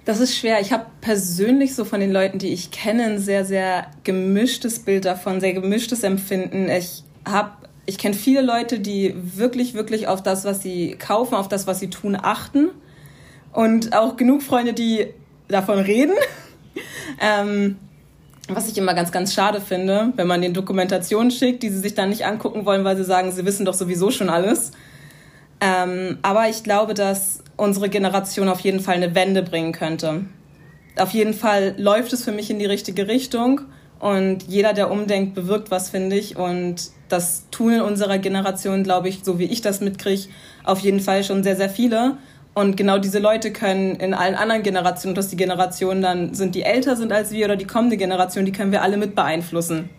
Das 0.05 0.19
ist 0.19 0.35
schwer. 0.35 0.59
Ich 0.61 0.71
habe 0.71 0.85
persönlich 0.99 1.75
so 1.75 1.85
von 1.85 1.99
den 1.99 2.11
Leuten, 2.11 2.39
die 2.39 2.53
ich 2.53 2.71
kenne, 2.71 3.03
ein 3.03 3.19
sehr, 3.19 3.45
sehr 3.45 3.87
gemischtes 4.03 4.79
Bild 4.79 5.05
davon, 5.05 5.39
sehr 5.39 5.53
gemischtes 5.53 6.03
Empfinden. 6.03 6.69
Ich 6.69 7.03
habe 7.25 7.51
ich 7.85 7.97
kenne 7.97 8.15
viele 8.15 8.41
Leute, 8.41 8.79
die 8.79 9.13
wirklich, 9.15 9.73
wirklich 9.73 10.07
auf 10.07 10.21
das, 10.21 10.45
was 10.45 10.61
sie 10.61 10.95
kaufen, 10.97 11.35
auf 11.35 11.47
das, 11.47 11.67
was 11.67 11.79
sie 11.79 11.89
tun, 11.89 12.15
achten. 12.15 12.69
Und 13.51 13.93
auch 13.93 14.15
genug 14.17 14.43
Freunde, 14.43 14.73
die 14.73 15.07
davon 15.47 15.79
reden. 15.79 16.13
ähm, 17.19 17.77
was 18.47 18.69
ich 18.69 18.77
immer 18.77 18.93
ganz, 18.93 19.11
ganz 19.11 19.33
schade 19.33 19.61
finde, 19.61 20.13
wenn 20.15 20.27
man 20.27 20.41
den 20.41 20.53
Dokumentationen 20.53 21.31
schickt, 21.31 21.63
die 21.63 21.69
sie 21.69 21.79
sich 21.79 21.93
dann 21.93 22.09
nicht 22.09 22.25
angucken 22.25 22.65
wollen, 22.65 22.83
weil 22.83 22.97
sie 22.97 23.03
sagen, 23.03 23.31
sie 23.31 23.45
wissen 23.45 23.65
doch 23.65 23.73
sowieso 23.73 24.11
schon 24.11 24.29
alles. 24.29 24.71
Ähm, 25.61 26.17
aber 26.23 26.49
ich 26.49 26.63
glaube, 26.63 26.93
dass 26.93 27.43
unsere 27.55 27.87
Generation 27.87 28.49
auf 28.49 28.59
jeden 28.61 28.79
Fall 28.79 28.95
eine 28.95 29.13
Wende 29.13 29.43
bringen 29.43 29.71
könnte. 29.71 30.25
Auf 30.97 31.11
jeden 31.11 31.33
Fall 31.33 31.75
läuft 31.77 32.11
es 32.11 32.23
für 32.23 32.31
mich 32.31 32.49
in 32.49 32.59
die 32.59 32.65
richtige 32.65 33.07
Richtung 33.07 33.61
und 33.99 34.43
jeder, 34.47 34.73
der 34.73 34.89
umdenkt, 34.89 35.35
bewirkt 35.35 35.69
was, 35.69 35.91
finde 35.91 36.15
ich. 36.15 36.35
Und 36.35 36.89
das 37.07 37.45
tun 37.51 37.73
in 37.73 37.81
unserer 37.81 38.17
Generation, 38.17 38.83
glaube 38.83 39.09
ich, 39.09 39.19
so 39.23 39.37
wie 39.37 39.45
ich 39.45 39.61
das 39.61 39.79
mitkriege, 39.79 40.23
auf 40.63 40.79
jeden 40.79 40.99
Fall 40.99 41.23
schon 41.23 41.43
sehr, 41.43 41.55
sehr 41.55 41.69
viele. 41.69 42.17
Und 42.55 42.75
genau 42.75 42.97
diese 42.97 43.19
Leute 43.19 43.53
können 43.53 43.95
in 43.97 44.15
allen 44.15 44.33
anderen 44.33 44.63
Generationen, 44.63 45.13
dass 45.13 45.29
die 45.29 45.37
Generationen 45.37 46.01
dann 46.01 46.33
sind, 46.33 46.55
die 46.55 46.63
älter 46.63 46.95
sind 46.95 47.13
als 47.13 47.31
wir 47.31 47.45
oder 47.45 47.55
die 47.55 47.67
kommende 47.67 47.95
Generation, 47.95 48.43
die 48.43 48.51
können 48.51 48.71
wir 48.71 48.81
alle 48.81 48.97
mit 48.97 49.15
beeinflussen. 49.15 49.89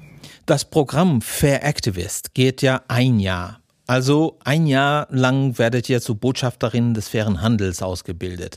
Das 0.46 0.64
Programm 0.64 1.22
Fair 1.22 1.64
Activist 1.64 2.34
geht 2.34 2.60
ja 2.60 2.82
ein 2.88 3.20
Jahr. 3.20 3.61
Also 3.92 4.38
ein 4.42 4.66
Jahr 4.66 5.06
lang 5.10 5.58
werdet 5.58 5.86
ihr 5.90 6.00
zu 6.00 6.14
Botschafterinnen 6.14 6.94
des 6.94 7.08
fairen 7.08 7.42
Handels 7.42 7.82
ausgebildet. 7.82 8.56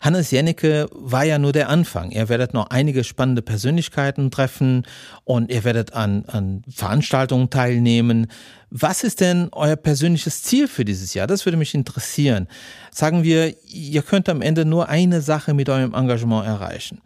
Hannes 0.00 0.30
Jennecke 0.30 0.88
war 0.92 1.22
ja 1.22 1.38
nur 1.38 1.52
der 1.52 1.68
Anfang. 1.68 2.12
Ihr 2.12 2.30
werdet 2.30 2.54
noch 2.54 2.70
einige 2.70 3.04
spannende 3.04 3.42
Persönlichkeiten 3.42 4.30
treffen 4.30 4.86
und 5.24 5.52
ihr 5.52 5.64
werdet 5.64 5.92
an, 5.92 6.24
an 6.28 6.62
Veranstaltungen 6.66 7.50
teilnehmen. 7.50 8.28
Was 8.70 9.04
ist 9.04 9.20
denn 9.20 9.50
euer 9.52 9.76
persönliches 9.76 10.44
Ziel 10.44 10.66
für 10.66 10.86
dieses 10.86 11.12
Jahr? 11.12 11.26
Das 11.26 11.44
würde 11.44 11.58
mich 11.58 11.74
interessieren. 11.74 12.48
Sagen 12.90 13.22
wir, 13.22 13.54
ihr 13.66 14.00
könnt 14.00 14.30
am 14.30 14.40
Ende 14.40 14.64
nur 14.64 14.88
eine 14.88 15.20
Sache 15.20 15.52
mit 15.52 15.68
eurem 15.68 15.92
Engagement 15.92 16.46
erreichen. 16.46 17.02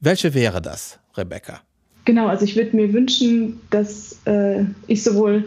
Welche 0.00 0.34
wäre 0.34 0.60
das, 0.60 0.98
Rebecca? 1.16 1.62
Genau, 2.04 2.26
also 2.26 2.44
ich 2.44 2.56
würde 2.56 2.76
mir 2.76 2.92
wünschen, 2.92 3.58
dass 3.70 4.18
äh, 4.26 4.64
ich 4.86 5.02
sowohl 5.02 5.46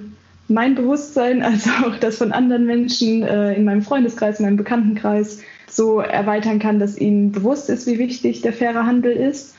mein 0.50 0.76
Bewusstsein 0.76 1.42
als 1.44 1.68
auch 1.68 1.96
das 1.98 2.18
von 2.18 2.32
anderen 2.32 2.66
Menschen 2.66 3.24
äh, 3.24 3.54
in 3.54 3.66
meinem 3.66 3.82
Freundeskreis, 3.82 4.40
in 4.40 4.46
meinem 4.46 4.58
Bekanntenkreis 4.58 5.40
so 5.70 6.00
erweitern 6.00 6.60
kann, 6.60 6.80
dass 6.80 6.98
ihnen 6.98 7.32
bewusst 7.32 7.70
ist, 7.70 7.88
wie 7.88 8.00
wichtig 8.00 8.42
der 8.42 8.54
faire 8.54 8.86
Handel 8.86 9.12
ist. 9.12 9.56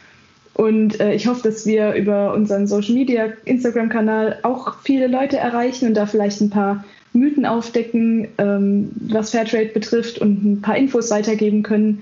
Und 0.54 1.00
äh, 1.00 1.14
ich 1.14 1.26
hoffe, 1.26 1.48
dass 1.48 1.64
wir 1.64 1.94
über 1.94 2.34
unseren 2.34 2.66
Social 2.66 2.94
Media 2.94 3.28
Instagram-Kanal 3.44 4.40
auch 4.42 4.78
viele 4.82 5.06
Leute 5.06 5.38
erreichen 5.38 5.86
und 5.86 5.94
da 5.94 6.06
vielleicht 6.06 6.40
ein 6.40 6.50
paar 6.50 6.84
Mythen 7.12 7.46
aufdecken, 7.46 8.28
ähm, 8.38 8.90
was 9.08 9.30
Fairtrade 9.30 9.70
betrifft 9.72 10.18
und 10.18 10.44
ein 10.44 10.60
paar 10.60 10.76
Infos 10.76 11.10
weitergeben 11.10 11.62
können. 11.62 12.00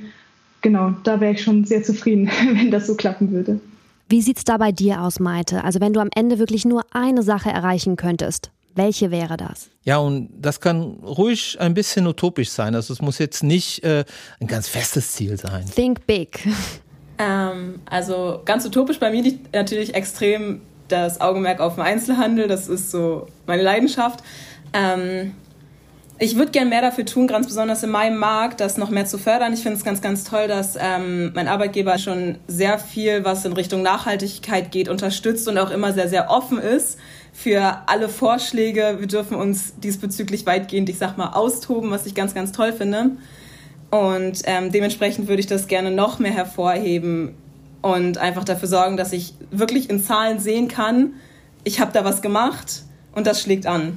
Genau, 0.62 0.94
da 1.04 1.20
wäre 1.20 1.32
ich 1.32 1.42
schon 1.42 1.64
sehr 1.64 1.82
zufrieden, 1.82 2.30
wenn 2.54 2.70
das 2.70 2.86
so 2.86 2.94
klappen 2.94 3.30
würde. 3.30 3.60
Wie 4.08 4.22
sieht 4.22 4.38
es 4.38 4.44
da 4.44 4.56
bei 4.56 4.72
dir 4.72 5.02
aus, 5.02 5.20
Maite? 5.20 5.62
Also 5.64 5.80
wenn 5.80 5.92
du 5.92 6.00
am 6.00 6.08
Ende 6.14 6.38
wirklich 6.38 6.64
nur 6.64 6.82
eine 6.92 7.22
Sache 7.22 7.50
erreichen 7.50 7.96
könntest, 7.96 8.50
welche 8.78 9.10
wäre 9.10 9.36
das? 9.36 9.68
Ja, 9.82 9.98
und 9.98 10.30
das 10.40 10.60
kann 10.60 11.00
ruhig 11.02 11.58
ein 11.60 11.74
bisschen 11.74 12.06
utopisch 12.06 12.48
sein. 12.50 12.74
Also 12.74 12.94
es 12.94 13.02
muss 13.02 13.18
jetzt 13.18 13.42
nicht 13.42 13.84
äh, 13.84 14.04
ein 14.40 14.46
ganz 14.46 14.68
festes 14.68 15.12
Ziel 15.12 15.36
sein. 15.36 15.66
Think 15.74 16.06
big. 16.06 16.48
Ähm, 17.18 17.80
also 17.84 18.40
ganz 18.44 18.64
utopisch 18.64 18.98
bei 18.98 19.10
mir 19.10 19.22
liegt 19.22 19.52
natürlich 19.52 19.94
extrem 19.94 20.62
das 20.88 21.20
Augenmerk 21.20 21.60
auf 21.60 21.74
den 21.74 21.82
Einzelhandel. 21.82 22.48
Das 22.48 22.68
ist 22.68 22.90
so 22.90 23.26
meine 23.46 23.62
Leidenschaft. 23.62 24.22
Ähm, 24.72 25.34
ich 26.20 26.36
würde 26.36 26.50
gerne 26.50 26.68
mehr 26.68 26.80
dafür 26.80 27.04
tun, 27.04 27.28
ganz 27.28 27.46
besonders 27.46 27.82
in 27.84 27.90
meinem 27.90 28.18
Markt, 28.18 28.60
das 28.60 28.76
noch 28.76 28.90
mehr 28.90 29.06
zu 29.06 29.18
fördern. 29.18 29.52
Ich 29.52 29.60
finde 29.60 29.78
es 29.78 29.84
ganz, 29.84 30.00
ganz 30.00 30.24
toll, 30.24 30.48
dass 30.48 30.76
ähm, 30.80 31.32
mein 31.34 31.46
Arbeitgeber 31.46 31.98
schon 31.98 32.38
sehr 32.48 32.78
viel, 32.78 33.24
was 33.24 33.44
in 33.44 33.52
Richtung 33.52 33.82
Nachhaltigkeit 33.82 34.72
geht, 34.72 34.88
unterstützt 34.88 35.46
und 35.46 35.58
auch 35.58 35.70
immer 35.70 35.92
sehr, 35.92 36.08
sehr 36.08 36.30
offen 36.30 36.58
ist 36.58 36.98
für 37.38 37.82
alle 37.86 38.08
Vorschläge. 38.08 38.96
Wir 38.98 39.06
dürfen 39.06 39.36
uns 39.36 39.74
diesbezüglich 39.76 40.44
weitgehend, 40.44 40.88
ich 40.88 40.98
sag 40.98 41.16
mal, 41.16 41.34
austoben, 41.34 41.90
was 41.92 42.04
ich 42.04 42.16
ganz, 42.16 42.34
ganz 42.34 42.50
toll 42.50 42.72
finde. 42.72 43.12
Und 43.90 44.42
ähm, 44.44 44.72
dementsprechend 44.72 45.28
würde 45.28 45.38
ich 45.38 45.46
das 45.46 45.68
gerne 45.68 45.92
noch 45.92 46.18
mehr 46.18 46.32
hervorheben 46.32 47.34
und 47.80 48.18
einfach 48.18 48.42
dafür 48.42 48.66
sorgen, 48.66 48.96
dass 48.96 49.12
ich 49.12 49.34
wirklich 49.52 49.88
in 49.88 50.02
Zahlen 50.02 50.40
sehen 50.40 50.66
kann, 50.66 51.12
ich 51.62 51.78
habe 51.78 51.92
da 51.92 52.04
was 52.04 52.22
gemacht 52.22 52.82
und 53.12 53.26
das 53.26 53.40
schlägt 53.40 53.66
an. 53.66 53.96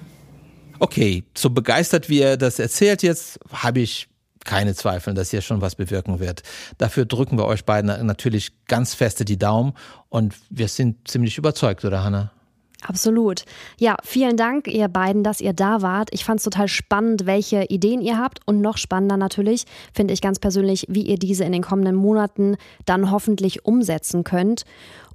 Okay, 0.79 1.23
so 1.35 1.49
begeistert 1.49 2.09
wie 2.09 2.19
er 2.19 2.37
das 2.37 2.59
erzählt 2.59 3.01
jetzt, 3.01 3.39
habe 3.51 3.79
ich 3.79 4.07
keine 4.45 4.75
Zweifel, 4.75 5.15
dass 5.15 5.31
hier 5.31 5.41
schon 5.41 5.61
was 5.61 5.75
bewirken 5.75 6.19
wird. 6.19 6.43
Dafür 6.77 7.05
drücken 7.05 7.37
wir 7.39 7.45
euch 7.45 7.65
beiden 7.65 8.05
natürlich 8.05 8.51
ganz 8.67 8.93
feste 8.93 9.25
die 9.25 9.37
Daumen 9.37 9.73
und 10.09 10.35
wir 10.49 10.67
sind 10.67 11.07
ziemlich 11.07 11.37
überzeugt, 11.37 11.83
oder 11.85 12.03
Hannah? 12.03 12.31
Absolut. 12.87 13.45
Ja, 13.79 13.97
vielen 14.03 14.37
Dank, 14.37 14.67
ihr 14.67 14.87
beiden, 14.87 15.23
dass 15.23 15.41
ihr 15.41 15.53
da 15.53 15.81
wart. 15.81 16.09
Ich 16.11 16.25
fand 16.25 16.39
es 16.39 16.43
total 16.43 16.67
spannend, 16.67 17.25
welche 17.25 17.65
Ideen 17.65 18.01
ihr 18.01 18.17
habt. 18.17 18.39
Und 18.45 18.61
noch 18.61 18.77
spannender 18.77 19.17
natürlich, 19.17 19.65
finde 19.93 20.13
ich 20.13 20.21
ganz 20.21 20.39
persönlich, 20.39 20.85
wie 20.89 21.03
ihr 21.03 21.17
diese 21.17 21.43
in 21.43 21.51
den 21.51 21.61
kommenden 21.61 21.95
Monaten 21.95 22.57
dann 22.85 23.11
hoffentlich 23.11 23.65
umsetzen 23.65 24.23
könnt. 24.23 24.63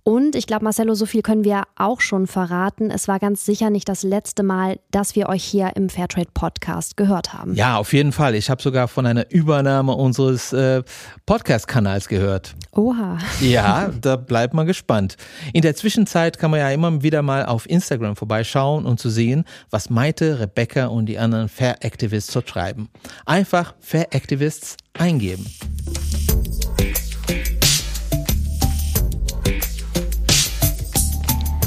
Und 0.08 0.36
ich 0.36 0.46
glaube, 0.46 0.62
Marcello, 0.62 0.94
so 0.94 1.04
viel 1.04 1.20
können 1.20 1.42
wir 1.42 1.64
auch 1.74 2.00
schon 2.00 2.28
verraten. 2.28 2.92
Es 2.92 3.08
war 3.08 3.18
ganz 3.18 3.44
sicher 3.44 3.70
nicht 3.70 3.88
das 3.88 4.04
letzte 4.04 4.44
Mal, 4.44 4.78
dass 4.92 5.16
wir 5.16 5.28
euch 5.28 5.42
hier 5.42 5.72
im 5.74 5.88
Fairtrade 5.88 6.28
Podcast 6.32 6.96
gehört 6.96 7.32
haben. 7.32 7.54
Ja, 7.54 7.76
auf 7.76 7.92
jeden 7.92 8.12
Fall. 8.12 8.36
Ich 8.36 8.48
habe 8.48 8.62
sogar 8.62 8.86
von 8.86 9.04
einer 9.04 9.28
Übernahme 9.32 9.96
unseres 9.96 10.52
äh, 10.52 10.84
Podcast-Kanals 11.26 12.06
gehört. 12.06 12.54
Oha. 12.70 13.18
Ja, 13.40 13.90
da 14.00 14.14
bleibt 14.14 14.54
man 14.54 14.68
gespannt. 14.68 15.16
In 15.52 15.62
der 15.62 15.74
Zwischenzeit 15.74 16.38
kann 16.38 16.52
man 16.52 16.60
ja 16.60 16.70
immer 16.70 17.02
wieder 17.02 17.22
mal 17.22 17.44
auf 17.44 17.68
Instagram 17.68 18.14
vorbeischauen 18.14 18.86
und 18.86 19.00
zu 19.00 19.10
sehen, 19.10 19.44
was 19.70 19.90
Maite, 19.90 20.38
Rebecca 20.38 20.86
und 20.86 21.06
die 21.06 21.18
anderen 21.18 21.48
Fair 21.48 21.84
Activists 21.84 22.32
so 22.32 22.42
treiben. 22.42 22.90
Einfach 23.24 23.74
Fair 23.80 24.14
Activists 24.14 24.76
eingeben. 24.96 25.44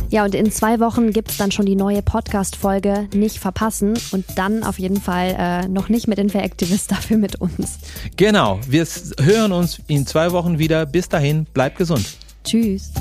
Ja, 0.10 0.26
und 0.26 0.34
in 0.34 0.52
zwei 0.52 0.80
Wochen 0.80 1.12
gibt 1.12 1.30
es 1.30 1.38
dann 1.38 1.52
schon 1.52 1.66
die 1.66 1.76
neue 1.76 2.02
Podcast-Folge. 2.02 3.08
Nicht 3.14 3.38
verpassen 3.38 3.94
und 4.12 4.26
dann 4.36 4.64
auf 4.64 4.80
jeden 4.80 5.00
Fall 5.00 5.36
äh, 5.38 5.68
noch 5.68 5.90
nicht 5.90 6.08
mit 6.08 6.18
den 6.18 6.30
Fair-Activists, 6.30 6.88
dafür 6.88 7.18
mit 7.18 7.36
uns. 7.36 7.78
Genau, 8.18 8.60
wir 8.68 8.88
hören 9.20 9.52
uns 9.52 9.82
in 9.88 10.08
zwei 10.08 10.32
Wochen 10.32 10.58
wieder. 10.58 10.86
Bis 10.86 11.10
dahin, 11.10 11.46
bleibt 11.54 11.78
gesund. 11.78 12.06
Tschüss. 12.44 12.92